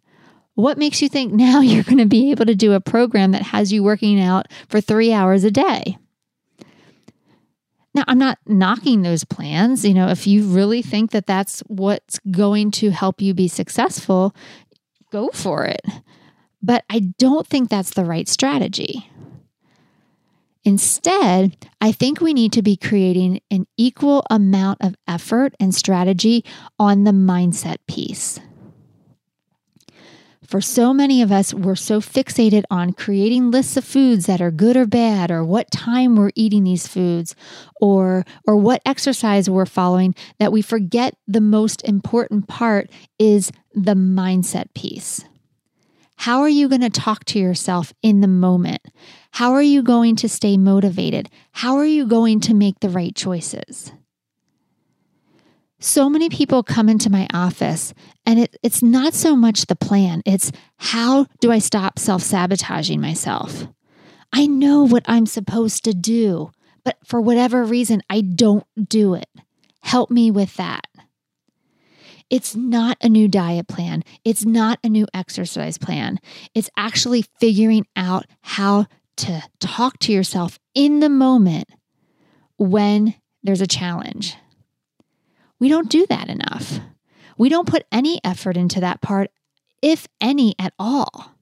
What 0.55 0.79
makes 0.79 1.03
you 1.03 1.09
think 1.09 1.33
now 1.33 1.61
you're 1.61 1.83
going 1.83 1.99
to 1.99 2.07
be 2.07 2.31
able 2.31 2.47
to 2.47 2.55
do 2.55 2.73
a 2.73 2.81
program 2.81 3.33
that 3.33 3.43
has 3.43 3.73
you 3.73 3.83
working 3.83 4.21
out 4.21 4.47
for 4.69 4.81
three 4.81 5.13
hours 5.13 5.43
a 5.43 5.51
day? 5.51 5.99
Now, 7.93 8.05
I'm 8.07 8.19
not 8.19 8.39
knocking 8.47 9.03
those 9.03 9.25
plans. 9.25 9.85
You 9.85 9.95
know, 9.95 10.07
if 10.09 10.25
you 10.29 10.45
really 10.45 10.83
think 10.83 11.11
that 11.11 11.27
that's 11.27 11.61
what's 11.67 12.21
going 12.31 12.71
to 12.73 12.91
help 12.91 13.21
you 13.21 13.35
be 13.35 13.49
successful, 13.49 14.37
go 15.11 15.31
for 15.31 15.65
it. 15.65 15.83
But 16.63 16.85
I 16.89 17.01
don't 17.19 17.49
think 17.49 17.69
that's 17.69 17.91
the 17.91 18.05
right 18.05 18.29
strategy. 18.29 19.11
Instead, 20.65 21.69
I 21.81 21.91
think 21.91 22.21
we 22.21 22.35
need 22.35 22.53
to 22.53 22.63
be 22.63 22.77
creating 22.77 23.41
an 23.51 23.67
equal 23.79 24.25
amount 24.31 24.79
of 24.83 24.95
effort 25.09 25.55
and 25.59 25.75
strategy 25.75 26.45
on 26.79 27.05
the 27.05 27.13
mindset 27.13 27.79
piece. 27.89 28.39
For 30.47 30.61
so 30.61 30.93
many 30.93 31.23
of 31.23 31.31
us, 31.31 31.55
we're 31.55 31.77
so 31.77 32.01
fixated 32.01 32.65
on 32.73 32.93
creating 32.93 33.53
lists 33.53 33.77
of 33.77 33.85
foods 33.85 34.27
that 34.27 34.41
are 34.41 34.51
good 34.51 34.77
or 34.77 34.85
bad, 34.85 35.31
or 35.31 35.45
what 35.45 35.71
time 35.71 36.17
we're 36.17 36.33
eating 36.35 36.65
these 36.65 36.89
foods, 36.89 37.37
or, 37.81 38.25
or 38.49 38.57
what 38.57 38.83
exercise 38.85 39.49
we're 39.49 39.65
following, 39.65 40.13
that 40.41 40.51
we 40.51 40.61
forget 40.61 41.15
the 41.29 41.41
most 41.41 41.83
important 41.85 42.49
part 42.49 42.91
is 43.17 43.53
the 43.75 43.95
mindset 43.95 44.75
piece. 44.75 45.25
How 46.21 46.43
are 46.43 46.51
you 46.51 46.69
going 46.69 46.83
to 46.83 46.91
talk 46.91 47.25
to 47.27 47.39
yourself 47.39 47.95
in 48.03 48.21
the 48.21 48.29
moment? 48.29 48.83
How 49.31 49.55
are 49.55 49.63
you 49.63 49.83
going 49.83 50.17
to 50.17 50.29
stay 50.29 50.59
motivated? 50.59 51.31
How 51.53 51.79
are 51.79 51.87
you 51.87 52.05
going 52.05 52.41
to 52.41 52.53
make 52.53 52.81
the 52.81 52.91
right 52.91 53.17
choices? 53.17 53.91
So 55.79 56.11
many 56.11 56.29
people 56.29 56.63
come 56.63 56.91
into 56.91 57.09
my 57.09 57.27
office, 57.33 57.95
and 58.27 58.39
it, 58.39 58.55
it's 58.63 58.83
not 58.83 59.15
so 59.15 59.35
much 59.35 59.65
the 59.65 59.77
plan, 59.77 60.21
it's 60.27 60.53
how 60.77 61.25
do 61.41 61.51
I 61.51 61.59
stop 61.59 61.99
self 61.99 62.21
sabotaging 62.21 63.01
myself? 63.01 63.67
I 64.31 64.47
know 64.47 64.87
what 64.87 65.07
I'm 65.09 65.25
supposed 65.25 65.85
to 65.85 65.95
do, 65.95 66.51
but 66.85 66.99
for 67.03 67.23
whatever 67.23 67.65
reason, 67.65 68.03
I 68.11 68.21
don't 68.21 68.67
do 68.77 69.15
it. 69.15 69.31
Help 69.81 70.11
me 70.11 70.31
with 70.31 70.55
that. 70.57 70.87
It's 72.31 72.55
not 72.55 72.97
a 73.03 73.09
new 73.09 73.27
diet 73.29 73.67
plan. 73.67 74.05
It's 74.25 74.45
not 74.45 74.79
a 74.85 74.89
new 74.89 75.07
exercise 75.13 75.77
plan. 75.77 76.19
It's 76.55 76.71
actually 76.77 77.25
figuring 77.41 77.87
out 77.97 78.27
how 78.43 78.87
to 79.19 79.43
talk 79.59 79.99
to 79.99 80.13
yourself 80.13 80.59
in 80.75 81.01
the 81.01 81.09
moment 81.09 81.69
when 82.57 83.15
there's 83.43 83.61
a 83.61 83.67
challenge. 83.67 84.37
We 85.59 85.69
don't 85.69 85.91
do 85.91 86.07
that 86.09 86.29
enough. 86.29 86.81
We 87.37 87.49
don't 87.49 87.69
put 87.69 87.85
any 87.91 88.21
effort 88.25 88.57
into 88.57 88.81
that 88.81 89.01
part, 89.01 89.31
if 89.83 90.07
any 90.21 90.55
at 90.59 90.73
all. 90.79 91.35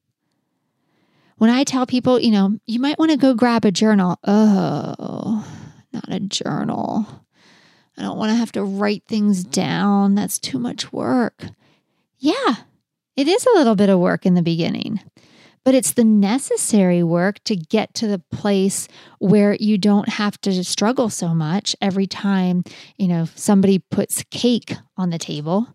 When 1.37 1.50
I 1.50 1.64
tell 1.64 1.87
people, 1.87 2.18
you 2.18 2.33
know, 2.33 2.59
you 2.66 2.80
might 2.80 2.99
want 2.99 3.12
to 3.12 3.16
go 3.16 3.35
grab 3.35 3.64
a 3.64 3.71
journal, 3.71 4.18
oh, 4.25 5.47
not 5.92 6.09
a 6.09 6.21
journal. 6.21 7.07
I 7.99 8.02
don't 8.02 8.17
want 8.17 8.31
to 8.31 8.37
have 8.37 8.52
to 8.52 8.62
write 8.62 9.02
things 9.09 9.43
down. 9.43 10.14
That's 10.14 10.38
too 10.38 10.59
much 10.59 10.93
work. 10.93 11.45
Yeah, 12.19 12.55
it 13.17 13.26
is 13.28 13.45
a 13.45 13.55
little 13.59 13.75
bit 13.75 13.90
of 13.90 13.99
work 13.99 14.25
in 14.25 14.35
the 14.35 14.43
beginning. 14.43 15.00
but 15.69 15.75
it's 15.75 15.93
the 15.93 16.05
necessary 16.05 17.02
work 17.02 17.45
to 17.45 17.55
get 17.55 17.93
to 17.93 18.07
the 18.07 18.21
place 18.33 18.88
where 19.19 19.55
you 19.61 19.76
don't 19.76 20.09
have 20.09 20.40
to 20.40 20.64
struggle 20.64 21.11
so 21.11 21.35
much 21.35 21.76
every 21.78 22.07
time, 22.07 22.64
you 22.97 23.07
know, 23.07 23.26
somebody 23.35 23.78
puts 23.78 24.25
cake 24.31 24.76
on 24.97 25.11
the 25.11 25.19
table. 25.19 25.75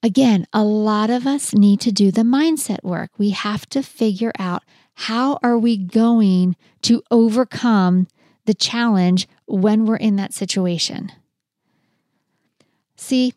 Again, 0.00 0.46
a 0.52 0.62
lot 0.62 1.10
of 1.10 1.26
us 1.26 1.52
need 1.52 1.80
to 1.80 1.90
do 1.90 2.12
the 2.12 2.22
mindset 2.22 2.84
work. 2.84 3.10
We 3.18 3.30
have 3.30 3.68
to 3.70 3.82
figure 3.82 4.30
out 4.38 4.62
how 4.94 5.40
are 5.42 5.58
we 5.58 5.76
going 5.76 6.54
to 6.82 7.02
overcome 7.10 8.06
the 8.46 8.54
challenge 8.54 9.26
when 9.48 9.86
we're 9.86 9.96
in 9.96 10.16
that 10.16 10.34
situation. 10.34 11.10
See, 12.96 13.34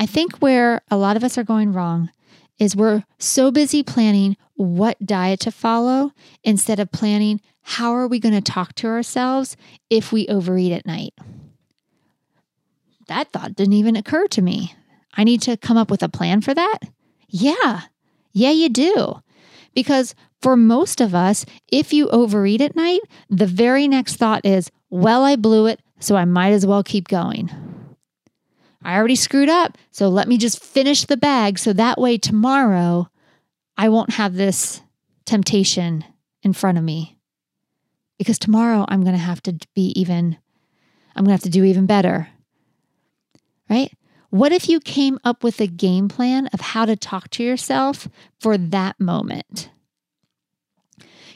I 0.00 0.06
think 0.06 0.38
where 0.38 0.82
a 0.90 0.96
lot 0.96 1.16
of 1.16 1.24
us 1.24 1.36
are 1.36 1.44
going 1.44 1.72
wrong 1.72 2.10
is 2.58 2.74
we're 2.74 3.04
so 3.18 3.50
busy 3.50 3.82
planning 3.82 4.36
what 4.54 5.04
diet 5.04 5.40
to 5.40 5.52
follow 5.52 6.12
instead 6.42 6.80
of 6.80 6.90
planning 6.90 7.40
how 7.62 7.92
are 7.92 8.08
we 8.08 8.18
going 8.18 8.34
to 8.34 8.40
talk 8.40 8.74
to 8.76 8.86
ourselves 8.86 9.56
if 9.90 10.10
we 10.10 10.26
overeat 10.28 10.72
at 10.72 10.86
night. 10.86 11.14
That 13.08 13.30
thought 13.32 13.54
didn't 13.54 13.74
even 13.74 13.96
occur 13.96 14.26
to 14.28 14.42
me. 14.42 14.74
I 15.14 15.24
need 15.24 15.42
to 15.42 15.56
come 15.56 15.76
up 15.76 15.90
with 15.90 16.02
a 16.02 16.08
plan 16.08 16.40
for 16.40 16.54
that? 16.54 16.78
Yeah. 17.28 17.82
Yeah, 18.32 18.50
you 18.50 18.68
do. 18.68 19.22
Because 19.74 20.14
for 20.40 20.56
most 20.56 21.00
of 21.00 21.14
us, 21.14 21.44
if 21.68 21.92
you 21.92 22.08
overeat 22.08 22.60
at 22.60 22.76
night, 22.76 23.00
the 23.28 23.46
very 23.46 23.88
next 23.88 24.16
thought 24.16 24.44
is, 24.44 24.70
well, 24.90 25.24
I 25.24 25.36
blew 25.36 25.66
it, 25.66 25.80
so 26.00 26.16
I 26.16 26.24
might 26.24 26.52
as 26.52 26.66
well 26.66 26.82
keep 26.82 27.08
going. 27.08 27.50
I 28.82 28.96
already 28.96 29.16
screwed 29.16 29.48
up, 29.48 29.76
so 29.90 30.08
let 30.08 30.28
me 30.28 30.38
just 30.38 30.62
finish 30.62 31.04
the 31.04 31.16
bag 31.16 31.58
so 31.58 31.72
that 31.72 32.00
way 32.00 32.16
tomorrow 32.16 33.10
I 33.76 33.88
won't 33.88 34.14
have 34.14 34.34
this 34.34 34.80
temptation 35.26 36.04
in 36.42 36.52
front 36.52 36.78
of 36.78 36.84
me. 36.84 37.18
Because 38.18 38.38
tomorrow 38.38 38.84
I'm 38.88 39.02
going 39.02 39.14
to 39.14 39.18
have 39.18 39.42
to 39.42 39.58
be 39.74 39.92
even, 39.94 40.38
I'm 41.14 41.24
going 41.24 41.36
to 41.36 41.42
have 41.42 41.42
to 41.42 41.50
do 41.50 41.64
even 41.64 41.86
better. 41.86 42.28
Right? 43.68 43.92
What 44.30 44.52
if 44.52 44.68
you 44.68 44.80
came 44.80 45.18
up 45.24 45.44
with 45.44 45.60
a 45.60 45.66
game 45.66 46.08
plan 46.08 46.48
of 46.48 46.60
how 46.60 46.84
to 46.84 46.96
talk 46.96 47.30
to 47.30 47.44
yourself 47.44 48.08
for 48.40 48.58
that 48.58 48.98
moment? 48.98 49.70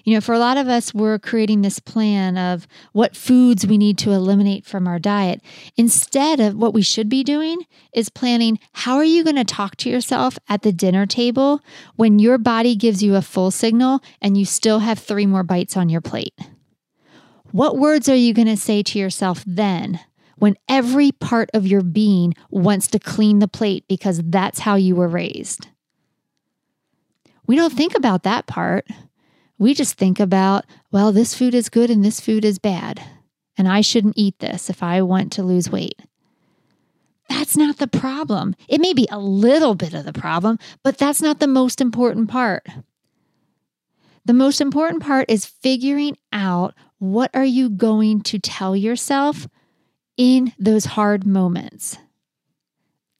You 0.04 0.14
know, 0.14 0.21
for 0.21 0.35
a 0.35 0.38
lot 0.38 0.56
of 0.56 0.68
us, 0.68 0.92
we're 0.92 1.18
creating 1.18 1.62
this 1.62 1.78
plan 1.78 2.37
of 2.37 2.66
what 2.92 3.16
foods 3.16 3.66
we 3.66 3.78
need 3.78 3.99
to 3.99 4.11
eliminate 4.11 4.66
from 4.66 4.88
our 4.88 4.99
diet. 4.99 5.40
Instead 5.76 6.40
of 6.40 6.56
what 6.56 6.75
we 6.75 6.82
should 6.82 7.09
be 7.09 7.23
doing 7.23 7.61
is 7.92 8.09
planning 8.09 8.59
how 8.73 8.97
are 8.97 9.04
you 9.04 9.23
going 9.23 9.37
to 9.37 9.44
talk 9.44 9.76
to 9.76 9.90
yourself 9.90 10.38
at 10.49 10.62
the 10.62 10.73
dinner 10.73 11.06
table 11.06 11.61
when 11.97 12.18
your 12.18 12.38
body 12.38 12.75
gives 12.75 13.02
you 13.02 13.14
a 13.14 13.23
full 13.23 13.50
signal 13.50 14.00
and 14.21 14.37
you 14.37 14.44
still 14.44 14.80
have 14.80 14.99
three 14.99 15.26
more 15.26 15.44
bites 15.44 15.76
on 15.76 15.88
your 15.88 16.00
plate? 16.00 16.35
What 17.52 17.78
words 17.78 18.09
are 18.09 18.16
you 18.16 18.35
going 18.35 18.49
to 18.49 18.56
say 18.56 18.82
to 18.82 18.99
yourself 18.99 19.44
then 19.47 20.00
when 20.37 20.56
every 20.68 21.12
part 21.12 21.50
of 21.54 21.66
your 21.66 21.82
being 21.82 22.35
wants 22.50 22.88
to 22.88 22.99
clean 22.99 23.38
the 23.38 23.47
plate 23.47 23.85
because 23.88 24.21
that's 24.25 24.61
how 24.61 24.75
you 24.75 24.97
were 24.97 25.09
raised? 25.09 25.68
We 27.47 27.56
don't 27.56 27.73
think 27.73 27.94
about 27.94 28.23
that 28.23 28.47
part. 28.47 28.87
We 29.62 29.75
just 29.75 29.95
think 29.95 30.19
about, 30.19 30.66
well, 30.90 31.12
this 31.12 31.37
food 31.37 31.54
is 31.54 31.69
good 31.69 31.88
and 31.88 32.04
this 32.04 32.19
food 32.19 32.45
is 32.45 32.59
bad, 32.59 33.00
and 33.57 33.69
I 33.69 33.81
shouldn't 33.81 34.19
eat 34.19 34.40
this 34.40 34.69
if 34.69 34.83
I 34.83 35.02
want 35.02 35.31
to 35.35 35.45
lose 35.45 35.71
weight. 35.71 36.00
That's 37.28 37.57
not 37.57 37.76
the 37.76 37.87
problem. 37.87 38.57
It 38.66 38.81
may 38.81 38.92
be 38.92 39.07
a 39.09 39.21
little 39.21 39.76
bit 39.76 39.95
of 39.95 40.04
the 40.04 40.12
problem, 40.12 40.59
but 40.83 40.99
that's 40.99 41.23
not 41.23 41.38
the 41.38 41.47
most 41.47 41.81
important 41.81 42.28
part. 42.28 42.66
The 44.25 44.33
most 44.33 44.61
important 44.61 45.00
part 45.00 45.31
is 45.31 45.47
figuring 45.47 46.16
out 46.33 46.75
what 46.99 47.31
are 47.33 47.45
you 47.45 47.71
going 47.71 48.23
to 48.23 48.40
tell 48.40 48.75
yourself 48.75 49.47
in 50.16 50.52
those 50.59 50.87
hard 50.87 51.25
moments. 51.25 51.99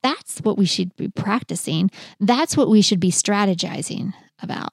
That's 0.03 0.41
what 0.41 0.59
we 0.59 0.67
should 0.67 0.97
be 0.97 1.07
practicing. 1.07 1.89
That's 2.19 2.57
what 2.57 2.69
we 2.69 2.83
should 2.83 2.99
be 2.99 3.13
strategizing 3.13 4.13
about. 4.43 4.73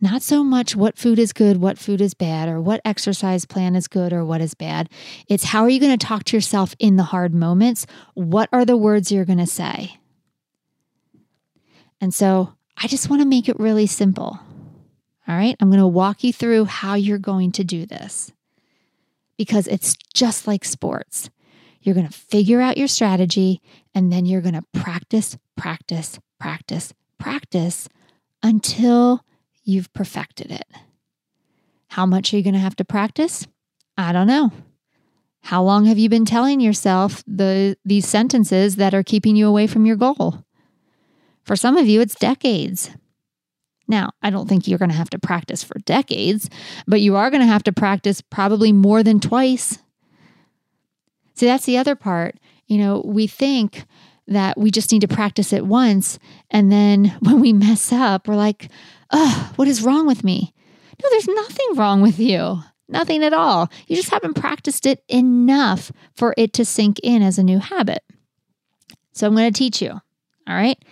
Not 0.00 0.22
so 0.22 0.44
much 0.44 0.76
what 0.76 0.96
food 0.96 1.18
is 1.18 1.32
good, 1.32 1.56
what 1.56 1.78
food 1.78 2.00
is 2.00 2.14
bad, 2.14 2.48
or 2.48 2.60
what 2.60 2.80
exercise 2.84 3.44
plan 3.44 3.74
is 3.74 3.88
good 3.88 4.12
or 4.12 4.24
what 4.24 4.40
is 4.40 4.54
bad. 4.54 4.88
It's 5.28 5.44
how 5.44 5.62
are 5.62 5.68
you 5.68 5.80
going 5.80 5.96
to 5.96 6.06
talk 6.06 6.24
to 6.24 6.36
yourself 6.36 6.74
in 6.78 6.96
the 6.96 7.02
hard 7.02 7.34
moments? 7.34 7.86
What 8.14 8.48
are 8.52 8.64
the 8.64 8.76
words 8.76 9.10
you're 9.10 9.24
going 9.24 9.38
to 9.38 9.46
say? 9.46 9.98
And 12.00 12.14
so 12.14 12.54
I 12.76 12.86
just 12.86 13.10
want 13.10 13.22
to 13.22 13.28
make 13.28 13.48
it 13.48 13.58
really 13.58 13.86
simple. 13.86 14.38
All 15.26 15.34
right. 15.34 15.56
I'm 15.60 15.68
going 15.68 15.80
to 15.80 15.86
walk 15.86 16.22
you 16.22 16.32
through 16.32 16.66
how 16.66 16.94
you're 16.94 17.18
going 17.18 17.52
to 17.52 17.64
do 17.64 17.84
this 17.84 18.32
because 19.36 19.66
it's 19.66 19.96
just 20.14 20.46
like 20.46 20.64
sports. 20.64 21.28
You're 21.82 21.94
going 21.94 22.08
to 22.08 22.12
figure 22.12 22.60
out 22.60 22.78
your 22.78 22.88
strategy 22.88 23.60
and 23.94 24.12
then 24.12 24.26
you're 24.26 24.40
going 24.40 24.54
to 24.54 24.64
practice, 24.72 25.36
practice, 25.56 26.18
practice, 26.38 26.94
practice 27.18 27.88
until 28.42 29.24
you've 29.68 29.92
perfected 29.92 30.50
it. 30.50 30.66
How 31.88 32.06
much 32.06 32.32
are 32.32 32.36
you 32.36 32.42
going 32.42 32.54
to 32.54 32.60
have 32.60 32.76
to 32.76 32.84
practice? 32.84 33.46
I 33.96 34.12
don't 34.12 34.26
know. 34.26 34.50
How 35.42 35.62
long 35.62 35.84
have 35.84 35.98
you 35.98 36.08
been 36.08 36.24
telling 36.24 36.60
yourself 36.60 37.22
the 37.26 37.76
these 37.84 38.06
sentences 38.06 38.76
that 38.76 38.94
are 38.94 39.02
keeping 39.02 39.36
you 39.36 39.46
away 39.46 39.66
from 39.66 39.86
your 39.86 39.96
goal? 39.96 40.44
For 41.42 41.54
some 41.54 41.76
of 41.76 41.86
you 41.86 42.00
it's 42.00 42.14
decades. 42.14 42.90
Now, 43.86 44.10
I 44.22 44.28
don't 44.30 44.48
think 44.48 44.68
you're 44.68 44.78
going 44.78 44.90
to 44.90 44.96
have 44.96 45.10
to 45.10 45.18
practice 45.18 45.64
for 45.64 45.78
decades, 45.80 46.50
but 46.86 47.00
you 47.00 47.16
are 47.16 47.30
going 47.30 47.40
to 47.40 47.46
have 47.46 47.62
to 47.64 47.72
practice 47.72 48.20
probably 48.20 48.70
more 48.70 49.02
than 49.02 49.18
twice. 49.18 49.78
See, 51.34 51.46
that's 51.46 51.64
the 51.64 51.78
other 51.78 51.94
part. 51.94 52.36
You 52.66 52.78
know, 52.78 53.02
we 53.04 53.26
think 53.26 53.86
that 54.28 54.58
we 54.58 54.70
just 54.70 54.92
need 54.92 55.00
to 55.00 55.08
practice 55.08 55.52
it 55.52 55.66
once. 55.66 56.18
And 56.50 56.70
then 56.70 57.16
when 57.20 57.40
we 57.40 57.52
mess 57.52 57.92
up, 57.92 58.28
we're 58.28 58.36
like, 58.36 58.70
oh, 59.10 59.52
what 59.56 59.68
is 59.68 59.82
wrong 59.82 60.06
with 60.06 60.24
me? 60.24 60.54
No, 61.02 61.08
there's 61.10 61.28
nothing 61.28 61.74
wrong 61.74 62.00
with 62.00 62.18
you. 62.18 62.62
Nothing 62.88 63.22
at 63.22 63.34
all. 63.34 63.70
You 63.86 63.96
just 63.96 64.10
haven't 64.10 64.34
practiced 64.34 64.86
it 64.86 65.04
enough 65.08 65.92
for 66.14 66.34
it 66.38 66.52
to 66.54 66.64
sink 66.64 66.98
in 67.02 67.22
as 67.22 67.38
a 67.38 67.42
new 67.42 67.58
habit. 67.58 68.02
So 69.12 69.26
I'm 69.26 69.34
going 69.34 69.52
to 69.52 69.58
teach 69.58 69.82
you. 69.82 69.90
All 69.90 70.54
right. 70.54 70.82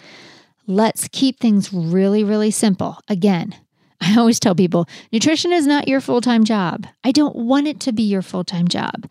Let's 0.66 1.09
keep 1.09 1.40
things 1.40 1.73
really, 1.73 2.23
really 2.23 2.50
simple. 2.50 2.99
Again, 3.09 3.55
I 4.00 4.19
always 4.19 4.38
tell 4.38 4.55
people 4.55 4.88
nutrition 5.11 5.52
is 5.52 5.66
not 5.66 5.88
your 5.88 6.00
full 6.00 6.21
time 6.21 6.45
job. 6.45 6.87
I 7.02 7.12
don't 7.12 7.37
want 7.37 7.66
it 7.66 7.81
to 7.81 7.93
be 7.93 8.02
your 8.02 8.23
full 8.23 8.45
time 8.45 8.69
job. 8.69 9.09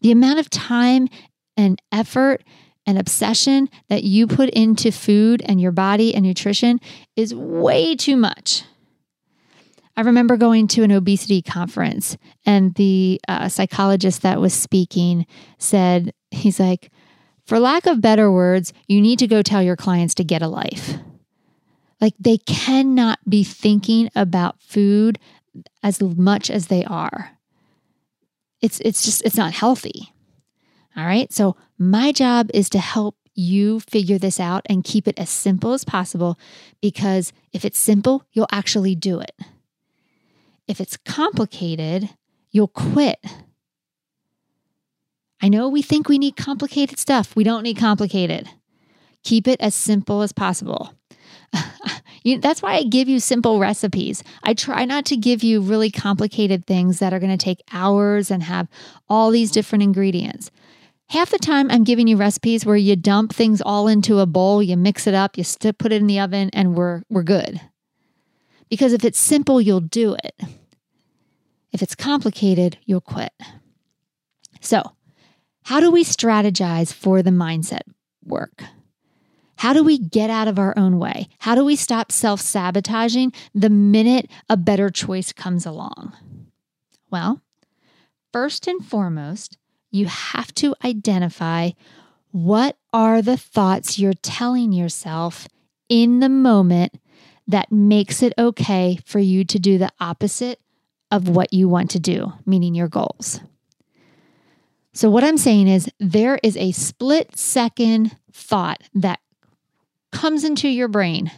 The 0.00 0.12
amount 0.12 0.38
of 0.38 0.48
time 0.48 1.08
and 1.56 1.82
effort 1.90 2.44
and 2.88 2.98
obsession 2.98 3.68
that 3.90 4.02
you 4.02 4.26
put 4.26 4.48
into 4.48 4.90
food 4.90 5.42
and 5.44 5.60
your 5.60 5.72
body 5.72 6.14
and 6.14 6.24
nutrition 6.24 6.80
is 7.16 7.34
way 7.34 7.94
too 7.94 8.16
much. 8.16 8.64
I 9.94 10.00
remember 10.00 10.38
going 10.38 10.68
to 10.68 10.84
an 10.84 10.90
obesity 10.90 11.42
conference, 11.42 12.16
and 12.46 12.74
the 12.76 13.20
uh, 13.28 13.50
psychologist 13.50 14.22
that 14.22 14.40
was 14.40 14.54
speaking 14.54 15.26
said, 15.58 16.14
He's 16.30 16.58
like, 16.58 16.90
for 17.44 17.58
lack 17.58 17.84
of 17.84 18.00
better 18.00 18.32
words, 18.32 18.72
you 18.86 19.02
need 19.02 19.18
to 19.18 19.26
go 19.26 19.42
tell 19.42 19.62
your 19.62 19.76
clients 19.76 20.14
to 20.14 20.24
get 20.24 20.40
a 20.40 20.48
life. 20.48 20.94
Like 22.00 22.14
they 22.18 22.38
cannot 22.38 23.18
be 23.28 23.44
thinking 23.44 24.08
about 24.14 24.62
food 24.62 25.18
as 25.82 26.00
much 26.00 26.50
as 26.50 26.68
they 26.68 26.86
are. 26.86 27.32
It's 28.62 28.80
it's 28.80 29.04
just 29.04 29.22
it's 29.26 29.36
not 29.36 29.52
healthy. 29.52 30.14
All 30.96 31.04
right? 31.04 31.30
So 31.32 31.56
my 31.78 32.12
job 32.12 32.50
is 32.52 32.68
to 32.70 32.78
help 32.78 33.16
you 33.34 33.78
figure 33.80 34.18
this 34.18 34.40
out 34.40 34.66
and 34.68 34.82
keep 34.82 35.06
it 35.06 35.18
as 35.18 35.30
simple 35.30 35.72
as 35.72 35.84
possible 35.84 36.38
because 36.82 37.32
if 37.52 37.64
it's 37.64 37.78
simple, 37.78 38.24
you'll 38.32 38.48
actually 38.50 38.96
do 38.96 39.20
it. 39.20 39.32
If 40.66 40.80
it's 40.80 40.96
complicated, 40.96 42.10
you'll 42.50 42.68
quit. 42.68 43.24
I 45.40 45.48
know 45.48 45.68
we 45.68 45.82
think 45.82 46.08
we 46.08 46.18
need 46.18 46.36
complicated 46.36 46.98
stuff. 46.98 47.36
We 47.36 47.44
don't 47.44 47.62
need 47.62 47.78
complicated. 47.78 48.48
Keep 49.22 49.46
it 49.46 49.60
as 49.60 49.74
simple 49.74 50.22
as 50.22 50.32
possible. 50.32 50.94
you, 52.24 52.40
that's 52.40 52.60
why 52.60 52.74
I 52.74 52.82
give 52.82 53.08
you 53.08 53.20
simple 53.20 53.60
recipes. 53.60 54.24
I 54.42 54.54
try 54.54 54.84
not 54.84 55.04
to 55.06 55.16
give 55.16 55.44
you 55.44 55.60
really 55.60 55.90
complicated 55.92 56.66
things 56.66 56.98
that 56.98 57.12
are 57.12 57.20
going 57.20 57.36
to 57.36 57.44
take 57.44 57.62
hours 57.72 58.32
and 58.32 58.42
have 58.42 58.68
all 59.08 59.30
these 59.30 59.52
different 59.52 59.84
ingredients. 59.84 60.50
Half 61.08 61.30
the 61.30 61.38
time, 61.38 61.70
I'm 61.70 61.84
giving 61.84 62.06
you 62.06 62.18
recipes 62.18 62.66
where 62.66 62.76
you 62.76 62.94
dump 62.94 63.32
things 63.32 63.62
all 63.62 63.88
into 63.88 64.18
a 64.18 64.26
bowl, 64.26 64.62
you 64.62 64.76
mix 64.76 65.06
it 65.06 65.14
up, 65.14 65.38
you 65.38 65.44
st- 65.44 65.78
put 65.78 65.90
it 65.90 66.02
in 66.02 66.06
the 66.06 66.20
oven, 66.20 66.50
and 66.52 66.74
we're, 66.74 67.02
we're 67.08 67.22
good. 67.22 67.60
Because 68.68 68.92
if 68.92 69.04
it's 69.06 69.18
simple, 69.18 69.58
you'll 69.58 69.80
do 69.80 70.14
it. 70.22 70.34
If 71.72 71.80
it's 71.80 71.94
complicated, 71.94 72.76
you'll 72.84 73.00
quit. 73.00 73.32
So, 74.60 74.82
how 75.64 75.80
do 75.80 75.90
we 75.90 76.04
strategize 76.04 76.92
for 76.92 77.22
the 77.22 77.30
mindset 77.30 77.82
work? 78.22 78.62
How 79.56 79.72
do 79.72 79.82
we 79.82 79.98
get 79.98 80.28
out 80.28 80.46
of 80.46 80.58
our 80.58 80.76
own 80.76 80.98
way? 80.98 81.28
How 81.38 81.54
do 81.54 81.64
we 81.64 81.74
stop 81.74 82.12
self 82.12 82.40
sabotaging 82.40 83.32
the 83.54 83.70
minute 83.70 84.30
a 84.48 84.56
better 84.56 84.90
choice 84.90 85.32
comes 85.32 85.64
along? 85.64 86.12
Well, 87.10 87.42
first 88.32 88.66
and 88.66 88.84
foremost, 88.84 89.56
you 89.90 90.06
have 90.06 90.54
to 90.54 90.74
identify 90.84 91.70
what 92.30 92.76
are 92.92 93.22
the 93.22 93.36
thoughts 93.36 93.98
you're 93.98 94.12
telling 94.12 94.72
yourself 94.72 95.48
in 95.88 96.20
the 96.20 96.28
moment 96.28 96.98
that 97.46 97.72
makes 97.72 98.22
it 98.22 98.34
okay 98.38 98.98
for 99.06 99.18
you 99.18 99.44
to 99.44 99.58
do 99.58 99.78
the 99.78 99.90
opposite 100.00 100.60
of 101.10 101.28
what 101.28 101.52
you 101.52 101.68
want 101.68 101.90
to 101.90 101.98
do, 101.98 102.32
meaning 102.44 102.74
your 102.74 102.88
goals. 102.88 103.40
So, 104.92 105.08
what 105.08 105.24
I'm 105.24 105.38
saying 105.38 105.68
is, 105.68 105.90
there 105.98 106.38
is 106.42 106.56
a 106.56 106.72
split 106.72 107.36
second 107.36 108.16
thought 108.32 108.82
that 108.94 109.20
comes 110.12 110.44
into 110.44 110.68
your 110.68 110.88
brain 110.88 111.30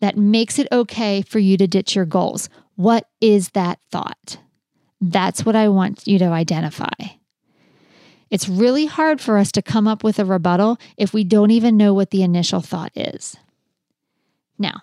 that 0.00 0.16
makes 0.16 0.58
it 0.58 0.68
okay 0.72 1.22
for 1.22 1.38
you 1.38 1.56
to 1.56 1.66
ditch 1.66 1.94
your 1.94 2.06
goals. 2.06 2.48
What 2.76 3.08
is 3.20 3.50
that 3.50 3.78
thought? 3.90 4.38
That's 5.00 5.44
what 5.44 5.56
I 5.56 5.68
want 5.68 6.06
you 6.06 6.18
to 6.20 6.26
identify. 6.26 7.17
It's 8.30 8.48
really 8.48 8.86
hard 8.86 9.20
for 9.20 9.38
us 9.38 9.50
to 9.52 9.62
come 9.62 9.88
up 9.88 10.04
with 10.04 10.18
a 10.18 10.24
rebuttal 10.24 10.78
if 10.96 11.12
we 11.12 11.24
don't 11.24 11.50
even 11.50 11.76
know 11.76 11.94
what 11.94 12.10
the 12.10 12.22
initial 12.22 12.60
thought 12.60 12.92
is. 12.94 13.36
Now, 14.58 14.82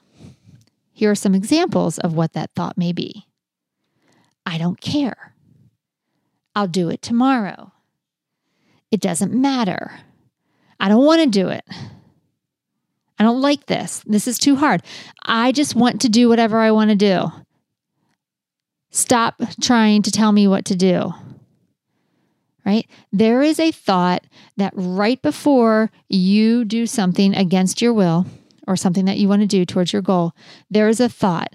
here 0.92 1.12
are 1.12 1.16
some 1.16 1.36
examples 1.36 2.00
of 2.00 2.14
what 2.14 2.34
that 2.34 2.52
thought 2.56 2.78
may 2.78 2.94
be 2.94 3.28
I 4.46 4.58
don't 4.58 4.80
care. 4.80 5.34
I'll 6.56 6.68
do 6.68 6.90
it 6.90 7.02
tomorrow. 7.02 7.72
It 8.92 9.02
doesn't 9.02 9.34
matter. 9.34 10.00
I 10.80 10.88
don't 10.88 11.06
want 11.06 11.22
to 11.24 11.30
do 11.30 11.50
it. 11.50 11.66
I 13.18 13.24
don't 13.24 13.42
like 13.42 13.66
this. 13.66 14.04
This 14.06 14.28
is 14.28 14.38
too 14.38 14.56
hard. 14.56 14.84
I 15.24 15.52
just 15.52 15.76
want 15.76 16.02
to 16.02 16.10
do 16.10 16.30
whatever 16.30 16.60
I 16.60 16.72
want 16.72 16.92
to 16.92 16.96
do. 16.96 17.32
Stop 18.92 19.42
trying 19.62 20.02
to 20.04 20.12
tell 20.12 20.32
me 20.32 20.48
what 20.48 20.66
to 20.66 20.76
do. 20.76 21.14
Right? 22.66 22.88
There 23.14 23.44
is 23.44 23.60
a 23.60 23.72
thought 23.72 24.24
that 24.58 24.74
right 24.76 25.22
before 25.22 25.92
you 26.10 26.66
do 26.66 26.88
something 26.88 27.36
against 27.36 27.82
your 27.82 27.94
will 27.94 28.26
or 28.68 28.76
something 28.76 29.06
that 29.06 29.18
you 29.18 29.28
want 29.28 29.44
to 29.44 29.48
do 29.48 29.66
towards 29.66 29.94
your 29.94 30.02
goal, 30.02 30.34
there 30.70 30.90
is 30.90 31.00
a 31.00 31.08
thought 31.08 31.54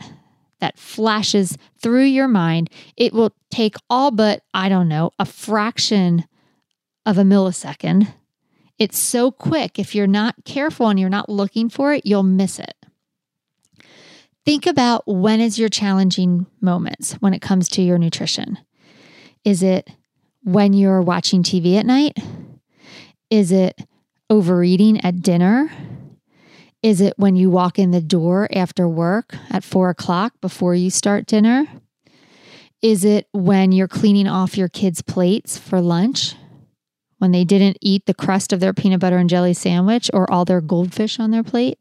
that 0.60 0.78
flashes 0.78 1.58
through 1.80 2.04
your 2.04 2.28
mind. 2.28 2.70
It 2.96 3.12
will 3.12 3.34
take 3.50 3.74
all 3.88 4.12
but, 4.12 4.44
I 4.54 4.68
don't 4.68 4.88
know, 4.88 5.10
a 5.18 5.24
fraction 5.24 6.26
of 7.04 7.18
a 7.18 7.22
millisecond 7.22 8.12
it's 8.80 8.98
so 8.98 9.30
quick. 9.30 9.78
If 9.78 9.94
you're 9.94 10.06
not 10.06 10.34
careful 10.46 10.88
and 10.88 10.98
you're 10.98 11.10
not 11.10 11.28
looking 11.28 11.68
for 11.68 11.92
it, 11.92 12.06
you'll 12.06 12.22
miss 12.22 12.58
it. 12.58 12.74
Think 14.46 14.66
about 14.66 15.06
when 15.06 15.38
is 15.38 15.58
your 15.58 15.68
challenging 15.68 16.46
moments 16.62 17.12
when 17.20 17.34
it 17.34 17.42
comes 17.42 17.68
to 17.68 17.82
your 17.82 17.98
nutrition. 17.98 18.58
Is 19.44 19.62
it 19.62 19.90
when 20.42 20.72
you're 20.72 21.02
watching 21.02 21.42
TV 21.42 21.76
at 21.76 21.86
night? 21.86 22.18
Is 23.30 23.52
it 23.52 23.80
overeating 24.28 25.04
at 25.04 25.22
dinner? 25.22 25.70
Is 26.82 27.00
it 27.00 27.14
when 27.16 27.36
you 27.36 27.50
walk 27.50 27.78
in 27.78 27.90
the 27.90 28.00
door 28.00 28.48
after 28.52 28.88
work 28.88 29.34
at 29.50 29.64
four 29.64 29.90
o'clock 29.90 30.34
before 30.40 30.74
you 30.74 30.90
start 30.90 31.26
dinner? 31.26 31.66
Is 32.82 33.04
it 33.04 33.28
when 33.32 33.72
you're 33.72 33.88
cleaning 33.88 34.26
off 34.26 34.56
your 34.56 34.68
kids' 34.68 35.02
plates 35.02 35.58
for 35.58 35.80
lunch? 35.80 36.34
when 37.20 37.32
they 37.32 37.44
didn't 37.44 37.76
eat 37.82 38.06
the 38.06 38.14
crust 38.14 38.50
of 38.50 38.60
their 38.60 38.72
peanut 38.72 38.98
butter 38.98 39.18
and 39.18 39.28
jelly 39.28 39.52
sandwich 39.52 40.10
or 40.14 40.30
all 40.32 40.46
their 40.46 40.62
goldfish 40.62 41.20
on 41.20 41.30
their 41.30 41.44
plate? 41.44 41.78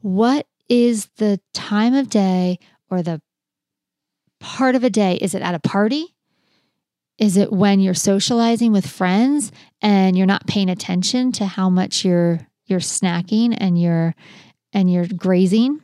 What 0.00 0.46
is 0.68 1.08
the 1.18 1.40
time 1.54 1.94
of 1.94 2.10
day 2.10 2.58
or 2.90 3.02
the 3.02 3.22
part 4.40 4.74
of 4.74 4.82
a 4.82 4.90
day? 4.90 5.14
Is 5.14 5.32
it 5.34 5.42
at 5.42 5.54
a 5.54 5.60
party? 5.60 6.16
Is 7.20 7.36
it 7.36 7.52
when 7.52 7.80
you're 7.80 7.92
socializing 7.92 8.72
with 8.72 8.86
friends 8.86 9.52
and 9.82 10.16
you're 10.16 10.26
not 10.26 10.46
paying 10.46 10.70
attention 10.70 11.32
to 11.32 11.44
how 11.44 11.68
much 11.68 12.02
you're 12.02 12.40
you're 12.64 12.80
snacking 12.80 13.54
and 13.58 13.80
you're 13.80 14.14
and 14.72 14.90
you're 14.90 15.06
grazing? 15.06 15.82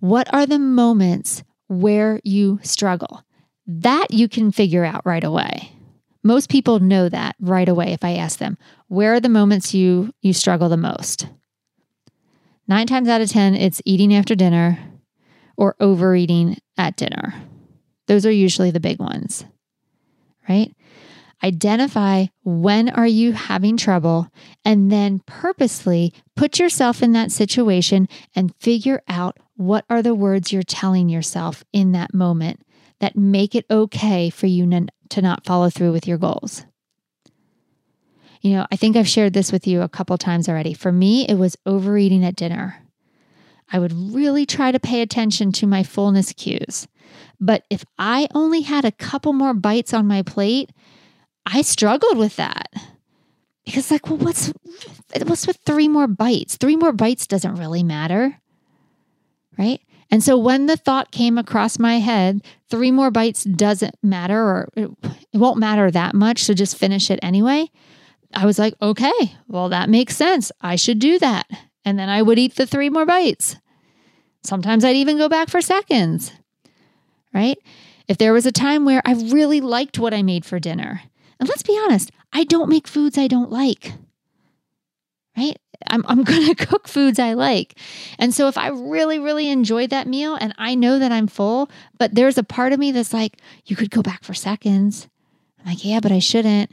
What 0.00 0.32
are 0.34 0.44
the 0.44 0.58
moments 0.58 1.44
where 1.68 2.20
you 2.24 2.58
struggle? 2.64 3.22
That 3.68 4.08
you 4.10 4.28
can 4.28 4.50
figure 4.50 4.84
out 4.84 5.06
right 5.06 5.22
away. 5.22 5.70
Most 6.24 6.50
people 6.50 6.80
know 6.80 7.08
that 7.08 7.36
right 7.38 7.68
away 7.68 7.92
if 7.92 8.02
I 8.02 8.14
ask 8.14 8.40
them, 8.40 8.58
where 8.88 9.14
are 9.14 9.20
the 9.20 9.28
moments 9.28 9.72
you 9.72 10.12
you 10.20 10.32
struggle 10.32 10.68
the 10.68 10.76
most? 10.76 11.28
9 12.66 12.86
times 12.88 13.08
out 13.08 13.20
of 13.20 13.30
10 13.30 13.54
it's 13.54 13.80
eating 13.84 14.12
after 14.12 14.34
dinner 14.34 14.80
or 15.56 15.76
overeating 15.78 16.58
at 16.76 16.96
dinner. 16.96 17.34
Those 18.08 18.26
are 18.26 18.32
usually 18.32 18.72
the 18.72 18.80
big 18.80 18.98
ones. 18.98 19.44
Right? 20.48 20.74
Identify 21.44 22.26
when 22.44 22.88
are 22.88 23.06
you 23.06 23.32
having 23.32 23.76
trouble 23.76 24.28
and 24.64 24.92
then 24.92 25.22
purposely 25.26 26.12
put 26.36 26.58
yourself 26.58 27.02
in 27.02 27.12
that 27.12 27.32
situation 27.32 28.08
and 28.34 28.54
figure 28.60 29.02
out 29.08 29.38
what 29.56 29.84
are 29.90 30.02
the 30.02 30.14
words 30.14 30.52
you're 30.52 30.62
telling 30.62 31.08
yourself 31.08 31.64
in 31.72 31.92
that 31.92 32.14
moment 32.14 32.60
that 33.00 33.16
make 33.16 33.56
it 33.56 33.66
okay 33.70 34.30
for 34.30 34.46
you 34.46 34.86
to 35.08 35.22
not 35.22 35.44
follow 35.44 35.68
through 35.68 35.92
with 35.92 36.06
your 36.06 36.18
goals. 36.18 36.64
You 38.40 38.56
know, 38.56 38.66
I 38.72 38.76
think 38.76 38.96
I've 38.96 39.08
shared 39.08 39.32
this 39.32 39.52
with 39.52 39.66
you 39.66 39.82
a 39.82 39.88
couple 39.88 40.16
times 40.18 40.48
already. 40.48 40.74
For 40.74 40.92
me, 40.92 41.26
it 41.28 41.34
was 41.34 41.56
overeating 41.66 42.24
at 42.24 42.36
dinner. 42.36 42.82
I 43.72 43.78
would 43.78 43.92
really 43.92 44.46
try 44.46 44.70
to 44.70 44.80
pay 44.80 45.00
attention 45.00 45.52
to 45.52 45.66
my 45.66 45.82
fullness 45.82 46.32
cues. 46.32 46.86
But 47.40 47.64
if 47.70 47.84
I 47.98 48.28
only 48.34 48.62
had 48.62 48.84
a 48.84 48.92
couple 48.92 49.32
more 49.32 49.54
bites 49.54 49.92
on 49.94 50.06
my 50.06 50.22
plate, 50.22 50.70
I 51.46 51.62
struggled 51.62 52.18
with 52.18 52.36
that. 52.36 52.68
Because 53.64 53.90
like, 53.90 54.08
well, 54.08 54.18
what's 54.18 54.52
what's 55.24 55.46
with 55.46 55.58
three 55.64 55.88
more 55.88 56.06
bites? 56.06 56.56
Three 56.56 56.76
more 56.76 56.92
bites 56.92 57.26
doesn't 57.26 57.56
really 57.56 57.82
matter. 57.82 58.40
Right? 59.58 59.80
And 60.10 60.22
so 60.22 60.36
when 60.36 60.66
the 60.66 60.76
thought 60.76 61.10
came 61.10 61.38
across 61.38 61.78
my 61.78 61.98
head, 61.98 62.42
three 62.68 62.90
more 62.90 63.10
bites 63.10 63.44
doesn't 63.44 63.96
matter 64.02 64.38
or 64.38 64.68
it, 64.76 64.90
it, 65.32 65.38
won't 65.38 65.58
matter 65.58 65.90
that 65.90 66.14
much. 66.14 66.44
So 66.44 66.52
just 66.52 66.76
finish 66.76 67.10
it 67.10 67.18
anyway. 67.22 67.70
I 68.34 68.44
was 68.44 68.58
like, 68.58 68.74
okay, 68.82 69.34
well, 69.48 69.70
that 69.70 69.88
makes 69.88 70.14
sense. 70.14 70.52
I 70.60 70.76
should 70.76 70.98
do 70.98 71.18
that. 71.20 71.46
And 71.84 71.98
then 71.98 72.10
I 72.10 72.20
would 72.20 72.38
eat 72.38 72.56
the 72.56 72.66
three 72.66 72.90
more 72.90 73.06
bites. 73.06 73.56
Sometimes 74.44 74.84
I'd 74.84 74.96
even 74.96 75.16
go 75.16 75.30
back 75.30 75.48
for 75.48 75.62
seconds, 75.62 76.32
right? 77.32 77.58
If 78.08 78.18
there 78.18 78.32
was 78.32 78.46
a 78.46 78.52
time 78.52 78.84
where 78.84 79.02
I 79.04 79.12
really 79.12 79.60
liked 79.60 79.98
what 79.98 80.14
I 80.14 80.22
made 80.22 80.44
for 80.44 80.58
dinner, 80.58 81.02
and 81.38 81.48
let's 81.48 81.62
be 81.62 81.80
honest, 81.84 82.10
I 82.32 82.44
don't 82.44 82.68
make 82.68 82.86
foods 82.86 83.18
I 83.18 83.28
don't 83.28 83.50
like, 83.50 83.92
right? 85.36 85.56
I'm, 85.88 86.04
I'm 86.06 86.22
going 86.24 86.54
to 86.54 86.66
cook 86.66 86.88
foods 86.88 87.18
I 87.18 87.34
like. 87.34 87.78
And 88.18 88.34
so 88.34 88.48
if 88.48 88.56
I 88.56 88.68
really, 88.68 89.18
really 89.18 89.48
enjoyed 89.48 89.90
that 89.90 90.06
meal 90.06 90.34
and 90.34 90.54
I 90.58 90.74
know 90.74 90.98
that 90.98 91.12
I'm 91.12 91.26
full, 91.26 91.70
but 91.98 92.14
there's 92.14 92.38
a 92.38 92.44
part 92.44 92.72
of 92.72 92.78
me 92.78 92.92
that's 92.92 93.12
like, 93.12 93.38
you 93.66 93.76
could 93.76 93.90
go 93.90 94.02
back 94.02 94.24
for 94.24 94.34
seconds. 94.34 95.08
I'm 95.60 95.66
like, 95.66 95.84
yeah, 95.84 96.00
but 96.00 96.12
I 96.12 96.18
shouldn't. 96.18 96.72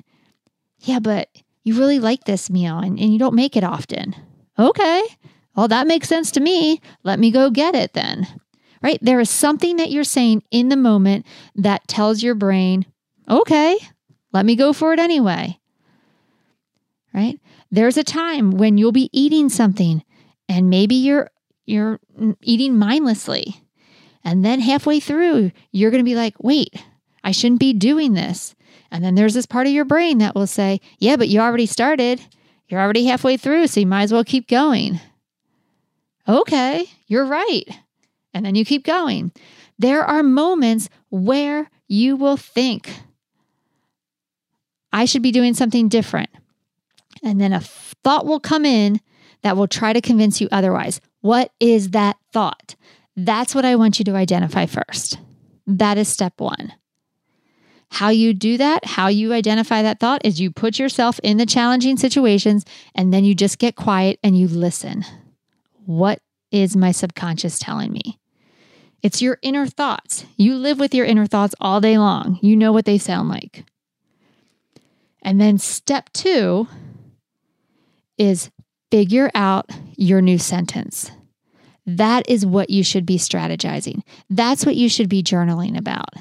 Yeah, 0.79 0.99
but 0.99 1.29
you 1.63 1.77
really 1.77 1.99
like 1.99 2.23
this 2.23 2.49
meal 2.49 2.79
and, 2.79 2.99
and 2.99 3.11
you 3.11 3.19
don't 3.19 3.35
make 3.35 3.55
it 3.55 3.63
often. 3.63 4.15
Okay. 4.57 5.03
Well, 5.55 5.67
that 5.67 5.87
makes 5.87 6.07
sense 6.07 6.31
to 6.31 6.39
me. 6.39 6.81
Let 7.03 7.19
me 7.19 7.31
go 7.31 7.49
get 7.49 7.75
it 7.75 7.93
then. 7.93 8.27
Right? 8.81 8.99
There 9.01 9.19
is 9.19 9.29
something 9.29 9.77
that 9.77 9.91
you're 9.91 10.03
saying 10.03 10.43
in 10.51 10.69
the 10.69 10.77
moment 10.77 11.25
that 11.55 11.87
tells 11.87 12.23
your 12.23 12.35
brain, 12.35 12.85
okay, 13.29 13.77
let 14.31 14.45
me 14.45 14.55
go 14.55 14.73
for 14.73 14.93
it 14.93 14.99
anyway. 14.99 15.59
Right? 17.13 17.39
There's 17.71 17.97
a 17.97 18.03
time 18.03 18.51
when 18.51 18.77
you'll 18.77 18.91
be 18.91 19.09
eating 19.11 19.49
something 19.49 20.03
and 20.47 20.69
maybe 20.69 20.95
you're 20.95 21.29
you're 21.65 21.99
eating 22.41 22.77
mindlessly. 22.77 23.61
And 24.23 24.43
then 24.43 24.59
halfway 24.59 24.99
through, 24.99 25.51
you're 25.71 25.91
going 25.91 26.03
to 26.03 26.09
be 26.09 26.15
like, 26.15 26.33
"Wait, 26.39 26.73
I 27.23 27.31
shouldn't 27.31 27.59
be 27.59 27.73
doing 27.73 28.13
this." 28.13 28.55
And 28.91 29.03
then 29.03 29.13
there's 29.13 29.35
this 29.35 29.45
part 29.45 29.67
of 29.67 29.73
your 29.73 29.85
brain 29.85 30.17
that 30.17 30.33
will 30.33 30.47
say, 30.47 30.81
"Yeah, 30.97 31.15
but 31.15 31.29
you 31.29 31.39
already 31.39 31.67
started. 31.67 32.21
You're 32.67 32.81
already 32.81 33.05
halfway 33.05 33.37
through, 33.37 33.67
so 33.67 33.79
you 33.79 33.85
might 33.85 34.03
as 34.03 34.13
well 34.13 34.23
keep 34.23 34.47
going." 34.47 34.99
Okay, 36.27 36.85
you're 37.07 37.25
right. 37.25 37.65
And 38.33 38.45
then 38.45 38.55
you 38.55 38.65
keep 38.65 38.85
going. 38.85 39.31
There 39.77 40.03
are 40.03 40.23
moments 40.23 40.89
where 41.09 41.69
you 41.87 42.15
will 42.15 42.37
think, 42.37 42.91
I 44.91 45.05
should 45.05 45.21
be 45.21 45.31
doing 45.31 45.53
something 45.53 45.87
different. 45.87 46.29
And 47.23 47.39
then 47.39 47.53
a 47.53 47.59
thought 47.59 48.25
will 48.25 48.39
come 48.39 48.65
in 48.65 48.99
that 49.41 49.57
will 49.57 49.67
try 49.67 49.93
to 49.93 50.01
convince 50.01 50.41
you 50.41 50.47
otherwise. 50.51 50.99
What 51.21 51.51
is 51.59 51.91
that 51.91 52.17
thought? 52.31 52.75
That's 53.15 53.53
what 53.53 53.65
I 53.65 53.75
want 53.75 53.99
you 53.99 54.05
to 54.05 54.15
identify 54.15 54.65
first. 54.65 55.19
That 55.67 55.97
is 55.97 56.07
step 56.07 56.33
one. 56.39 56.73
How 57.91 58.09
you 58.09 58.33
do 58.33 58.57
that, 58.57 58.85
how 58.85 59.07
you 59.07 59.33
identify 59.33 59.81
that 59.81 59.99
thought 59.99 60.23
is 60.23 60.39
you 60.39 60.51
put 60.51 60.77
yourself 60.77 61.19
in 61.23 61.37
the 61.37 61.45
challenging 61.45 61.97
situations 61.97 62.63
and 62.93 63.11
then 63.11 63.25
you 63.25 63.33
just 63.33 63.57
get 63.57 63.75
quiet 63.75 64.19
and 64.23 64.37
you 64.37 64.47
listen. 64.47 65.03
What 65.85 66.21
is 66.51 66.75
my 66.75 66.91
subconscious 66.91 67.57
telling 67.57 67.91
me? 67.91 68.18
It's 69.01 69.21
your 69.21 69.37
inner 69.41 69.65
thoughts. 69.65 70.25
You 70.35 70.55
live 70.55 70.79
with 70.79 70.93
your 70.93 71.05
inner 71.05 71.25
thoughts 71.25 71.55
all 71.59 71.79
day 71.81 71.97
long. 71.97 72.39
You 72.41 72.55
know 72.55 72.71
what 72.71 72.85
they 72.85 72.97
sound 72.97 73.29
like. 73.29 73.65
And 75.21 75.39
then 75.39 75.57
step 75.57 76.09
two 76.13 76.67
is 78.17 78.51
figure 78.91 79.29
out 79.33 79.69
your 79.95 80.21
new 80.21 80.37
sentence. 80.37 81.11
That 81.85 82.29
is 82.29 82.45
what 82.45 82.69
you 82.69 82.83
should 82.83 83.05
be 83.05 83.17
strategizing. 83.17 84.01
That's 84.29 84.65
what 84.65 84.75
you 84.75 84.89
should 84.89 85.09
be 85.09 85.23
journaling 85.23 85.77
about. 85.77 86.13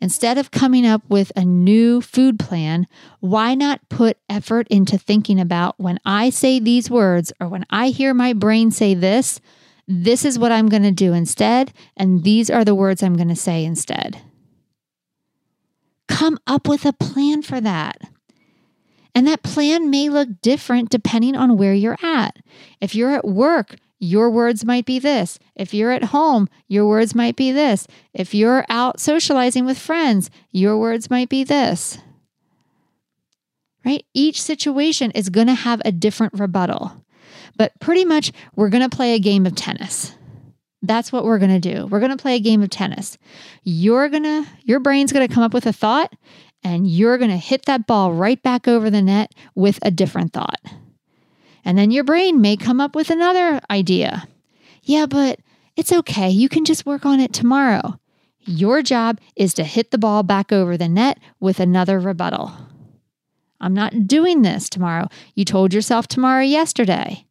Instead 0.00 0.38
of 0.38 0.50
coming 0.50 0.84
up 0.84 1.02
with 1.08 1.30
a 1.36 1.44
new 1.44 2.00
food 2.00 2.38
plan, 2.38 2.86
why 3.20 3.54
not 3.54 3.88
put 3.88 4.18
effort 4.28 4.66
into 4.68 4.98
thinking 4.98 5.38
about 5.38 5.78
when 5.78 5.98
I 6.04 6.30
say 6.30 6.58
these 6.58 6.90
words 6.90 7.32
or 7.40 7.48
when 7.48 7.64
I 7.70 7.88
hear 7.88 8.12
my 8.12 8.32
brain 8.32 8.70
say 8.70 8.94
this, 8.94 9.40
this 9.86 10.24
is 10.24 10.38
what 10.38 10.52
I'm 10.52 10.68
going 10.68 10.82
to 10.82 10.90
do 10.90 11.12
instead, 11.12 11.72
and 11.96 12.24
these 12.24 12.50
are 12.50 12.64
the 12.64 12.74
words 12.74 13.02
I'm 13.02 13.16
going 13.16 13.28
to 13.28 13.36
say 13.36 13.64
instead. 13.64 14.20
Come 16.08 16.38
up 16.46 16.68
with 16.68 16.84
a 16.84 16.92
plan 16.92 17.42
for 17.42 17.60
that. 17.60 17.98
And 19.14 19.28
that 19.28 19.42
plan 19.42 19.90
may 19.90 20.08
look 20.08 20.28
different 20.42 20.90
depending 20.90 21.36
on 21.36 21.56
where 21.56 21.74
you're 21.74 21.98
at. 22.02 22.36
If 22.80 22.94
you're 22.94 23.12
at 23.12 23.26
work, 23.26 23.76
your 24.00 24.30
words 24.30 24.64
might 24.64 24.84
be 24.84 24.98
this. 24.98 25.38
If 25.54 25.72
you're 25.72 25.92
at 25.92 26.04
home, 26.04 26.48
your 26.66 26.86
words 26.86 27.14
might 27.14 27.36
be 27.36 27.52
this. 27.52 27.86
If 28.12 28.34
you're 28.34 28.66
out 28.68 29.00
socializing 29.00 29.64
with 29.64 29.78
friends, 29.78 30.30
your 30.50 30.78
words 30.78 31.10
might 31.10 31.28
be 31.28 31.44
this. 31.44 31.98
Right? 33.84 34.04
Each 34.14 34.42
situation 34.42 35.10
is 35.12 35.28
going 35.28 35.46
to 35.46 35.54
have 35.54 35.80
a 35.84 35.92
different 35.92 36.34
rebuttal. 36.34 37.03
But 37.56 37.78
pretty 37.80 38.04
much, 38.04 38.32
we're 38.56 38.68
going 38.68 38.88
to 38.88 38.94
play 38.94 39.14
a 39.14 39.20
game 39.20 39.46
of 39.46 39.54
tennis. 39.54 40.14
That's 40.82 41.12
what 41.12 41.24
we're 41.24 41.38
going 41.38 41.60
to 41.60 41.74
do. 41.74 41.86
We're 41.86 42.00
going 42.00 42.10
to 42.10 42.20
play 42.20 42.36
a 42.36 42.40
game 42.40 42.62
of 42.62 42.70
tennis. 42.70 43.16
You're 43.62 44.08
going 44.08 44.24
to, 44.24 44.46
your 44.64 44.80
brain's 44.80 45.12
going 45.12 45.26
to 45.26 45.32
come 45.32 45.42
up 45.42 45.54
with 45.54 45.66
a 45.66 45.72
thought, 45.72 46.12
and 46.62 46.86
you're 46.86 47.18
going 47.18 47.30
to 47.30 47.36
hit 47.36 47.64
that 47.66 47.86
ball 47.86 48.12
right 48.12 48.42
back 48.42 48.68
over 48.68 48.90
the 48.90 49.02
net 49.02 49.32
with 49.54 49.78
a 49.82 49.90
different 49.90 50.32
thought. 50.32 50.60
And 51.64 51.78
then 51.78 51.90
your 51.90 52.04
brain 52.04 52.40
may 52.40 52.56
come 52.56 52.80
up 52.80 52.94
with 52.94 53.08
another 53.08 53.60
idea. 53.70 54.28
Yeah, 54.82 55.06
but 55.06 55.40
it's 55.76 55.92
okay. 55.92 56.28
You 56.28 56.48
can 56.48 56.64
just 56.64 56.84
work 56.84 57.06
on 57.06 57.20
it 57.20 57.32
tomorrow. 57.32 57.98
Your 58.40 58.82
job 58.82 59.18
is 59.36 59.54
to 59.54 59.64
hit 59.64 59.90
the 59.90 59.98
ball 59.98 60.22
back 60.22 60.52
over 60.52 60.76
the 60.76 60.88
net 60.88 61.18
with 61.40 61.60
another 61.60 61.98
rebuttal. 61.98 62.52
I'm 63.60 63.72
not 63.72 64.06
doing 64.06 64.42
this 64.42 64.68
tomorrow. 64.68 65.08
You 65.34 65.46
told 65.46 65.72
yourself 65.72 66.06
tomorrow 66.06 66.42
yesterday. 66.42 67.26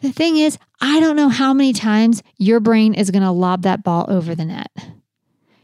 The 0.00 0.12
thing 0.12 0.38
is, 0.38 0.58
I 0.80 1.00
don't 1.00 1.16
know 1.16 1.28
how 1.28 1.52
many 1.52 1.72
times 1.72 2.22
your 2.36 2.60
brain 2.60 2.94
is 2.94 3.10
going 3.10 3.22
to 3.22 3.30
lob 3.30 3.62
that 3.62 3.82
ball 3.82 4.06
over 4.08 4.34
the 4.34 4.44
net. 4.44 4.70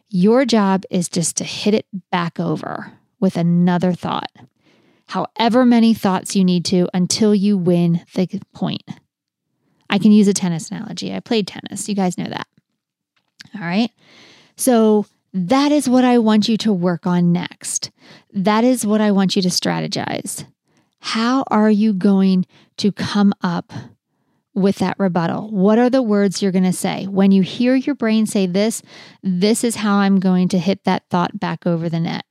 Your 0.09 0.45
job 0.45 0.85
is 0.91 1.09
just 1.09 1.37
to 1.39 1.45
hit 1.45 1.75
it 1.75 1.87
back 2.11 2.39
over 2.39 2.93
with 3.19 3.37
another 3.37 3.93
thought 3.93 4.31
however 5.09 5.65
many 5.65 5.95
thoughts 5.95 6.35
you 6.35 6.45
need 6.45 6.65
to 6.67 6.89
until 6.93 7.35
you 7.35 7.57
win 7.57 8.05
the 8.15 8.41
point. 8.53 8.83
I 9.89 9.99
can 9.99 10.13
use 10.13 10.29
a 10.29 10.35
tennis 10.35 10.71
analogy. 10.71 11.15
I 11.15 11.21
played 11.21 11.47
tennis. 11.47 11.89
You 11.89 11.95
guys 11.95 12.19
know 12.19 12.29
that. 12.29 12.47
All 13.55 13.61
right. 13.61 13.91
So 14.57 15.07
that 15.33 15.71
is 15.71 15.89
what 15.89 16.05
I 16.05 16.19
want 16.19 16.49
you 16.49 16.57
to 16.59 16.73
work 16.73 17.07
on 17.07 17.33
next. 17.33 17.91
That 18.33 18.65
is 18.65 18.87
what 18.87 19.01
I 19.01 19.13
want 19.13 19.37
you 19.37 19.43
to 19.43 19.49
strategize. 19.49 20.45
How 20.99 21.45
are 21.49 21.71
you 21.71 21.93
going 21.93 22.47
to 22.79 22.91
come 22.91 23.33
up 23.43 23.73
with 24.57 24.77
that 24.77 24.99
rebuttal? 24.99 25.51
What 25.51 25.79
are 25.79 25.91
the 25.91 26.03
words 26.03 26.43
you're 26.43 26.51
going 26.51 26.65
to 26.65 26.73
say? 26.73 27.07
When 27.07 27.31
you 27.31 27.43
hear 27.43 27.77
your 27.77 27.95
brain 27.95 28.27
say 28.27 28.47
this, 28.47 28.83
this 29.23 29.63
is 29.63 29.77
how 29.77 29.97
I'm 29.97 30.19
going 30.19 30.49
to 30.49 30.59
hit 30.59 30.83
that 30.85 31.05
thought 31.11 31.39
back 31.39 31.67
over 31.67 31.89
the 31.89 32.01
net. 32.01 32.25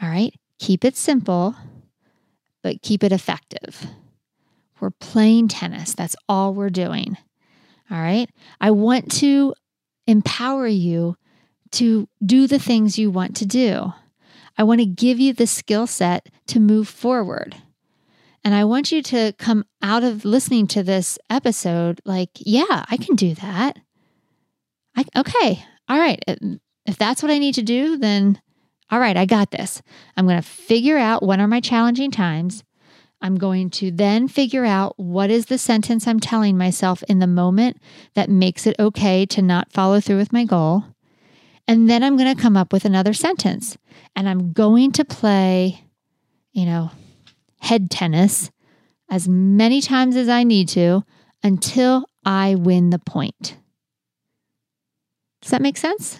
All 0.00 0.08
right, 0.08 0.32
keep 0.58 0.84
it 0.84 0.96
simple, 0.96 1.54
but 2.62 2.80
keep 2.80 3.04
it 3.04 3.12
effective. 3.12 3.86
We're 4.80 4.90
playing 4.90 5.48
tennis. 5.48 5.94
That's 5.94 6.16
all 6.28 6.54
we're 6.54 6.70
doing. 6.70 7.18
All 7.90 7.98
right. 7.98 8.30
I 8.60 8.70
want 8.70 9.10
to 9.18 9.54
empower 10.06 10.66
you 10.66 11.16
to 11.72 12.08
do 12.24 12.46
the 12.46 12.58
things 12.58 12.98
you 12.98 13.10
want 13.10 13.36
to 13.36 13.46
do. 13.46 13.92
I 14.56 14.62
want 14.62 14.80
to 14.80 14.86
give 14.86 15.20
you 15.20 15.32
the 15.32 15.46
skill 15.46 15.86
set 15.86 16.28
to 16.46 16.60
move 16.60 16.88
forward. 16.88 17.56
And 18.42 18.54
I 18.54 18.64
want 18.64 18.90
you 18.90 19.02
to 19.02 19.32
come 19.38 19.64
out 19.82 20.02
of 20.02 20.24
listening 20.24 20.66
to 20.68 20.82
this 20.82 21.18
episode 21.28 22.00
like, 22.04 22.30
yeah, 22.36 22.84
I 22.88 22.96
can 22.96 23.16
do 23.16 23.34
that. 23.34 23.78
I, 24.96 25.04
okay. 25.16 25.64
All 25.88 25.98
right. 25.98 26.22
If 26.86 26.96
that's 26.96 27.22
what 27.22 27.30
I 27.30 27.38
need 27.38 27.54
to 27.56 27.62
do, 27.62 27.98
then 27.98 28.40
all 28.90 28.98
right, 28.98 29.16
I 29.16 29.24
got 29.24 29.50
this. 29.50 29.82
I'm 30.16 30.26
going 30.26 30.40
to 30.40 30.48
figure 30.48 30.98
out 30.98 31.22
what 31.22 31.38
are 31.38 31.46
my 31.46 31.60
challenging 31.60 32.10
times. 32.10 32.64
I'm 33.22 33.36
going 33.36 33.70
to 33.70 33.90
then 33.90 34.28
figure 34.28 34.64
out 34.64 34.98
what 34.98 35.30
is 35.30 35.46
the 35.46 35.58
sentence 35.58 36.08
I'm 36.08 36.20
telling 36.20 36.56
myself 36.56 37.02
in 37.04 37.18
the 37.18 37.26
moment 37.26 37.76
that 38.14 38.30
makes 38.30 38.66
it 38.66 38.76
okay 38.78 39.26
to 39.26 39.42
not 39.42 39.72
follow 39.72 40.00
through 40.00 40.16
with 40.16 40.32
my 40.32 40.44
goal. 40.44 40.84
And 41.68 41.88
then 41.88 42.02
I'm 42.02 42.16
going 42.16 42.34
to 42.34 42.42
come 42.42 42.56
up 42.56 42.72
with 42.72 42.84
another 42.84 43.12
sentence. 43.12 43.76
And 44.16 44.28
I'm 44.28 44.52
going 44.52 44.90
to 44.92 45.04
play, 45.04 45.84
you 46.52 46.64
know, 46.64 46.90
head 47.60 47.90
tennis 47.90 48.50
as 49.10 49.28
many 49.28 49.80
times 49.80 50.16
as 50.16 50.28
I 50.28 50.44
need 50.44 50.68
to 50.70 51.04
until 51.42 52.06
I 52.24 52.54
win 52.54 52.90
the 52.90 52.98
point. 52.98 53.56
Does 55.40 55.50
that 55.50 55.62
make 55.62 55.76
sense? 55.76 56.18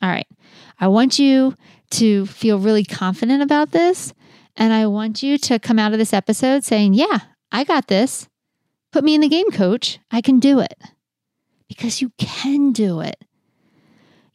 All 0.00 0.08
right. 0.08 0.26
I 0.80 0.88
want 0.88 1.18
you 1.18 1.54
to 1.92 2.26
feel 2.26 2.58
really 2.58 2.84
confident 2.84 3.42
about 3.42 3.70
this. 3.70 4.12
And 4.56 4.72
I 4.72 4.86
want 4.86 5.22
you 5.22 5.38
to 5.38 5.58
come 5.58 5.78
out 5.78 5.92
of 5.92 5.98
this 5.98 6.12
episode 6.12 6.64
saying, 6.64 6.94
Yeah, 6.94 7.20
I 7.50 7.64
got 7.64 7.86
this. 7.86 8.28
Put 8.90 9.04
me 9.04 9.14
in 9.14 9.20
the 9.20 9.28
game, 9.28 9.50
coach. 9.50 9.98
I 10.10 10.20
can 10.20 10.38
do 10.38 10.58
it. 10.58 10.74
Because 11.68 12.02
you 12.02 12.12
can 12.18 12.72
do 12.72 13.00
it. 13.00 13.16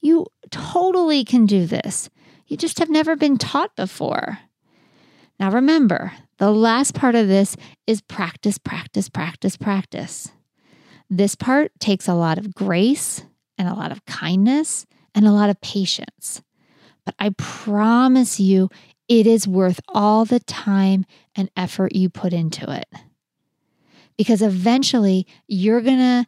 You 0.02 0.26
totally 0.50 1.24
can 1.24 1.46
do 1.46 1.66
this. 1.66 2.10
You 2.48 2.58
just 2.58 2.80
have 2.80 2.90
never 2.90 3.16
been 3.16 3.38
taught 3.38 3.76
before. 3.76 4.40
Now, 5.40 5.52
remember, 5.52 6.14
the 6.38 6.52
last 6.52 6.94
part 6.94 7.16
of 7.16 7.28
this 7.28 7.56
is 7.86 8.02
practice, 8.02 8.58
practice, 8.58 9.10
practice, 9.10 9.58
practice. 9.58 10.32
This 11.10 11.36
part 11.36 11.72
takes 11.80 12.08
a 12.08 12.14
lot 12.14 12.38
of 12.38 12.54
grace 12.54 13.24
and 13.58 13.68
a 13.68 13.74
lot 13.74 13.92
of 13.92 14.06
kindness 14.06 14.86
and 15.16 15.28
a 15.28 15.32
lot 15.32 15.50
of 15.50 15.62
patience. 15.62 16.42
But 17.06 17.16
I 17.20 17.30
promise 17.38 18.40
you, 18.40 18.70
it 19.08 19.26
is 19.26 19.48
worth 19.48 19.80
all 19.88 20.26
the 20.26 20.42
time 20.42 21.06
and 21.36 21.50
effort 21.56 21.96
you 21.96 22.10
put 22.10 22.34
into 22.34 22.70
it. 22.72 22.88
Because 24.18 24.42
eventually 24.42 25.26
you're 25.48 25.82
going 25.82 26.00
to 26.00 26.28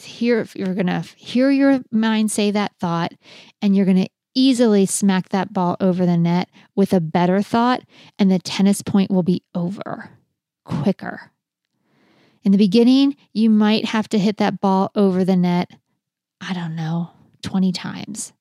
hear 0.00 0.46
you're 0.54 0.74
going 0.74 0.86
to 0.86 1.04
hear 1.16 1.50
your 1.50 1.80
mind 1.92 2.30
say 2.30 2.50
that 2.50 2.72
thought 2.80 3.12
and 3.62 3.76
you're 3.76 3.84
going 3.84 4.04
to 4.04 4.08
easily 4.34 4.86
smack 4.86 5.30
that 5.30 5.52
ball 5.52 5.76
over 5.80 6.04
the 6.04 6.16
net 6.16 6.48
with 6.74 6.92
a 6.92 7.00
better 7.00 7.42
thought 7.42 7.82
and 8.18 8.30
the 8.30 8.38
tennis 8.38 8.82
point 8.82 9.10
will 9.10 9.22
be 9.22 9.42
over 9.54 10.10
quicker. 10.64 11.32
In 12.42 12.52
the 12.52 12.58
beginning, 12.58 13.16
you 13.32 13.48
might 13.48 13.86
have 13.86 14.08
to 14.10 14.18
hit 14.18 14.36
that 14.36 14.60
ball 14.60 14.90
over 14.94 15.24
the 15.24 15.36
net, 15.36 15.70
I 16.40 16.52
don't 16.52 16.76
know, 16.76 17.10
20 17.42 17.72
times. 17.72 18.32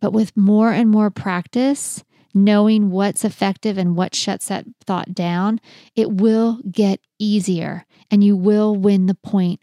But 0.00 0.12
with 0.12 0.36
more 0.36 0.70
and 0.70 0.88
more 0.88 1.10
practice, 1.10 2.04
knowing 2.32 2.90
what's 2.90 3.24
effective 3.24 3.76
and 3.76 3.96
what 3.96 4.14
shuts 4.14 4.48
that 4.48 4.64
thought 4.84 5.14
down, 5.14 5.60
it 5.96 6.10
will 6.10 6.60
get 6.70 7.00
easier 7.18 7.84
and 8.10 8.22
you 8.22 8.36
will 8.36 8.74
win 8.76 9.06
the 9.06 9.14
point 9.14 9.60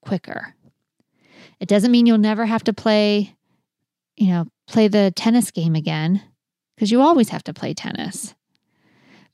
quicker. 0.00 0.54
It 1.60 1.68
doesn't 1.68 1.90
mean 1.90 2.06
you'll 2.06 2.18
never 2.18 2.46
have 2.46 2.64
to 2.64 2.72
play, 2.72 3.36
you 4.18 4.28
know, 4.28 4.46
play 4.66 4.88
the 4.88 5.12
tennis 5.14 5.50
game 5.50 5.74
again, 5.74 6.22
because 6.74 6.90
you 6.90 7.00
always 7.00 7.30
have 7.30 7.44
to 7.44 7.54
play 7.54 7.74
tennis, 7.74 8.34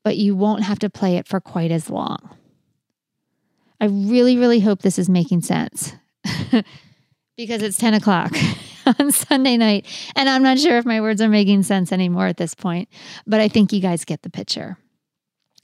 but 0.03 0.17
you 0.17 0.37
won't 0.37 0.63
have 0.63 0.79
to 0.81 0.91
play 0.91 1.17
it 1.17 1.27
for 1.27 1.41
quite 1.41 1.71
as 1.71 1.91
long. 1.91 2.37
I 3.81 3.87
really, 3.87 4.37
really 4.37 4.61
hope 4.61 4.83
this 4.83 4.99
is 4.99 5.09
making 5.09 5.43
sense. 5.43 5.93
because 7.37 7.63
it's 7.63 7.77
10 7.77 7.95
o'clock 7.95 8.33
on 8.99 9.11
Sunday 9.11 9.57
night. 9.57 9.87
And 10.17 10.29
I'm 10.29 10.43
not 10.43 10.59
sure 10.59 10.77
if 10.79 10.85
my 10.85 11.01
words 11.01 11.21
are 11.21 11.29
making 11.29 11.65
sense 11.65 11.93
anymore 11.93 12.27
at 12.27 12.37
this 12.37 12.55
point, 12.55 12.89
but 13.27 13.41
I 13.41 13.49
think 13.49 13.73
you 13.73 13.81
guys 13.81 14.05
get 14.05 14.23
the 14.23 14.31
picture. 14.31 14.79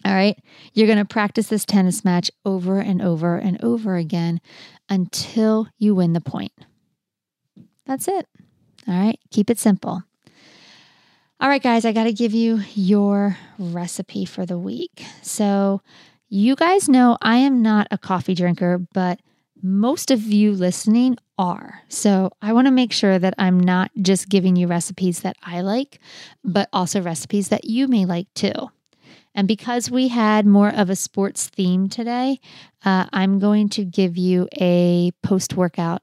All 0.05 0.13
right. 0.13 0.39
You're 0.73 0.87
going 0.87 0.99
to 0.99 1.05
practice 1.05 1.49
this 1.49 1.65
tennis 1.65 2.05
match 2.05 2.31
over 2.45 2.79
and 2.79 3.03
over 3.03 3.37
and 3.37 3.63
over 3.63 3.97
again 3.97 4.41
until 4.89 5.69
you 5.79 5.95
win 5.95 6.15
the 6.15 6.21
point. 6.21 6.53
That's 7.87 8.09
it. 8.09 8.27
All 8.89 8.95
right, 8.95 9.19
keep 9.31 9.51
it 9.51 9.59
simple. 9.59 10.03
All 11.41 11.49
right, 11.49 11.63
guys, 11.63 11.87
I 11.87 11.93
got 11.93 12.05
to 12.05 12.13
give 12.13 12.35
you 12.35 12.61
your 12.75 13.39
recipe 13.59 14.27
for 14.27 14.45
the 14.45 14.59
week. 14.59 15.03
So, 15.23 15.81
you 16.29 16.55
guys 16.55 16.87
know 16.87 17.17
I 17.23 17.39
am 17.39 17.63
not 17.63 17.89
a 17.91 17.97
coffee 17.97 18.35
drinker, 18.35 18.79
but 18.93 19.21
most 19.63 20.11
of 20.11 20.23
you 20.23 20.53
listening 20.53 21.17
are. 21.39 21.81
So, 21.89 22.33
I 22.43 22.53
want 22.53 22.67
to 22.67 22.71
make 22.71 22.93
sure 22.93 23.19
that 23.19 23.33
I'm 23.39 23.59
not 23.59 23.91
just 24.03 24.29
giving 24.29 24.55
you 24.55 24.67
recipes 24.67 25.21
that 25.21 25.37
I 25.43 25.63
like, 25.63 25.99
but 26.45 26.69
also 26.75 27.01
recipes 27.01 27.49
that 27.49 27.65
you 27.65 27.89
may 27.89 28.05
like 28.05 28.27
too. 28.35 28.71
And 29.35 29.49
because 29.49 29.91
we 29.91 30.09
had 30.09 30.45
more 30.45 30.69
of 30.69 30.91
a 30.91 30.97
sports 30.97 31.49
theme 31.49 31.89
today, 31.89 32.39
uh, 32.85 33.07
I'm 33.15 33.39
going 33.39 33.71
to 33.71 33.85
give 33.87 34.19
you 34.19 34.47
a 34.61 35.13
post 35.23 35.55
workout 35.55 36.03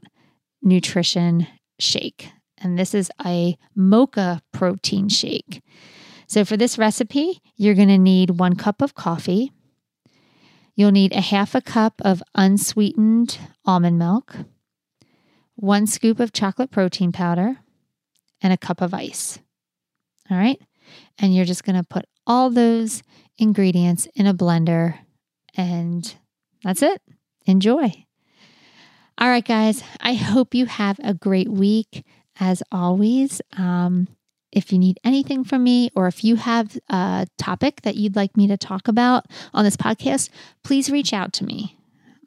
nutrition 0.64 1.46
shake 1.78 2.32
and 2.60 2.78
this 2.78 2.94
is 2.94 3.12
a 3.26 3.58
mocha 3.76 4.42
protein 4.52 5.10
shake. 5.10 5.62
So, 6.28 6.44
for 6.44 6.58
this 6.58 6.78
recipe, 6.78 7.42
you're 7.56 7.76
going 7.76 7.88
to 7.88 7.98
need 7.98 8.32
one 8.32 8.56
cup 8.56 8.82
of 8.82 8.96
coffee. 8.96 9.52
You'll 10.76 10.92
need 10.92 11.14
a 11.14 11.22
half 11.22 11.56
a 11.56 11.62
cup 11.62 12.02
of 12.04 12.22
unsweetened 12.36 13.40
almond 13.66 13.98
milk, 13.98 14.36
one 15.56 15.88
scoop 15.88 16.20
of 16.20 16.34
chocolate 16.34 16.70
protein 16.70 17.12
powder, 17.12 17.58
and 18.42 18.54
a 18.54 18.58
cup 18.58 18.82
of 18.82 18.94
ice. 18.94 19.40
All 20.30 20.38
right. 20.38 20.62
And 21.18 21.36
you're 21.36 21.46
just 21.46 21.64
going 21.64 21.78
to 21.78 21.84
put 21.84 22.06
all 22.26 22.50
those 22.50 23.02
ingredients 23.38 24.08
in 24.14 24.28
a 24.28 24.34
blender, 24.34 25.00
and 25.56 26.16
that's 26.64 26.82
it. 26.82 27.02
Enjoy. 27.46 28.06
All 29.18 29.30
right, 29.30 29.46
guys, 29.46 29.84
I 30.00 30.14
hope 30.14 30.54
you 30.54 30.68
have 30.68 31.00
a 31.04 31.14
great 31.14 31.50
week 31.50 32.06
as 32.40 32.64
always. 32.72 33.42
Um, 33.58 34.08
if 34.52 34.72
you 34.72 34.80
need 34.80 35.00
anything 35.04 35.44
from 35.44 35.64
me 35.64 35.90
or 35.96 36.08
if 36.08 36.24
you 36.24 36.36
have 36.36 36.78
a 36.90 37.28
topic 37.38 37.82
that 37.82 37.96
you'd 37.96 38.16
like 38.16 38.38
me 38.38 38.48
to 38.48 38.58
talk 38.58 38.88
about 38.88 39.26
on 39.54 39.66
this 39.66 39.78
podcast, 39.78 40.30
please 40.64 40.90
reach 40.90 41.14
out 41.14 41.34
to 41.34 41.46
me. 41.46 41.78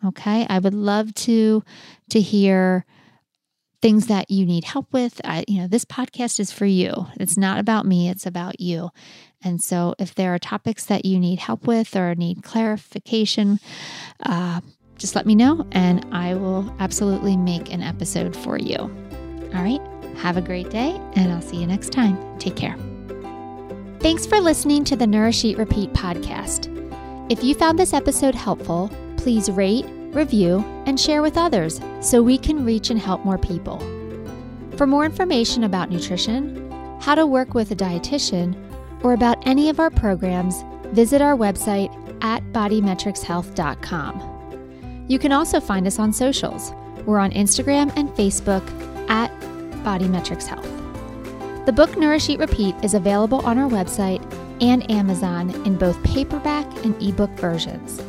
Okay? 0.04 0.46
I 0.48 0.58
would 0.58 0.74
love 0.74 1.14
to 1.14 1.62
to 2.10 2.20
hear 2.20 2.84
things 3.82 4.08
that 4.08 4.30
you 4.30 4.44
need 4.44 4.64
help 4.64 4.92
with. 4.92 5.20
I, 5.24 5.44
you 5.48 5.60
know, 5.60 5.66
this 5.66 5.86
podcast 5.86 6.38
is 6.38 6.52
for 6.52 6.66
you. 6.66 7.06
It's 7.18 7.38
not 7.38 7.58
about 7.58 7.86
me, 7.86 8.10
it's 8.10 8.26
about 8.26 8.60
you. 8.60 8.90
And 9.42 9.62
so 9.62 9.94
if 9.98 10.14
there 10.14 10.34
are 10.34 10.38
topics 10.38 10.84
that 10.86 11.06
you 11.06 11.18
need 11.18 11.38
help 11.38 11.66
with 11.66 11.96
or 11.96 12.14
need 12.14 12.42
clarification, 12.42 13.58
uh, 14.26 14.60
just 14.98 15.16
let 15.16 15.24
me 15.24 15.34
know 15.34 15.66
and 15.72 16.06
I 16.12 16.34
will 16.34 16.74
absolutely 16.78 17.38
make 17.38 17.72
an 17.72 17.82
episode 17.82 18.36
for 18.36 18.58
you. 18.58 18.76
All 18.76 19.62
right? 19.62 19.80
Have 20.20 20.36
a 20.36 20.42
great 20.42 20.68
day, 20.68 21.00
and 21.16 21.32
I'll 21.32 21.40
see 21.40 21.56
you 21.56 21.66
next 21.66 21.92
time. 21.92 22.18
Take 22.38 22.54
care. 22.54 22.76
Thanks 24.00 24.26
for 24.26 24.38
listening 24.38 24.84
to 24.84 24.96
the 24.96 25.06
Nourish 25.06 25.42
Eat 25.44 25.56
Repeat 25.56 25.94
podcast. 25.94 26.68
If 27.30 27.42
you 27.42 27.54
found 27.54 27.78
this 27.78 27.94
episode 27.94 28.34
helpful, 28.34 28.90
please 29.16 29.50
rate, 29.50 29.86
review, 30.12 30.58
and 30.84 31.00
share 31.00 31.22
with 31.22 31.38
others 31.38 31.80
so 32.00 32.22
we 32.22 32.36
can 32.36 32.66
reach 32.66 32.90
and 32.90 33.00
help 33.00 33.24
more 33.24 33.38
people. 33.38 33.78
For 34.76 34.86
more 34.86 35.06
information 35.06 35.64
about 35.64 35.90
nutrition, 35.90 36.70
how 37.00 37.14
to 37.14 37.26
work 37.26 37.54
with 37.54 37.70
a 37.70 37.76
dietitian, 37.76 38.54
or 39.02 39.14
about 39.14 39.46
any 39.46 39.70
of 39.70 39.80
our 39.80 39.90
programs, 39.90 40.62
visit 40.88 41.22
our 41.22 41.36
website 41.36 41.90
at 42.22 42.42
bodymetricshealth.com. 42.52 45.06
You 45.08 45.18
can 45.18 45.32
also 45.32 45.60
find 45.60 45.86
us 45.86 45.98
on 45.98 46.12
socials. 46.12 46.74
We're 47.06 47.18
on 47.18 47.30
Instagram 47.30 47.90
and 47.96 48.10
Facebook 48.10 48.62
at 49.08 49.30
Body 49.84 50.08
Metrics 50.08 50.46
Health. 50.46 50.68
The 51.66 51.72
book 51.72 51.96
Nourish 51.96 52.28
Eat 52.28 52.38
Repeat 52.38 52.74
is 52.82 52.94
available 52.94 53.44
on 53.46 53.58
our 53.58 53.68
website 53.68 54.22
and 54.60 54.90
Amazon 54.90 55.50
in 55.66 55.76
both 55.76 56.02
paperback 56.02 56.66
and 56.84 57.00
ebook 57.02 57.30
versions. 57.32 58.02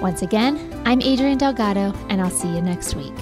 Once 0.00 0.22
again, 0.22 0.56
I'm 0.84 1.00
Adrienne 1.00 1.38
Delgado, 1.38 1.92
and 2.08 2.20
I'll 2.20 2.30
see 2.30 2.48
you 2.48 2.62
next 2.62 2.94
week. 2.94 3.14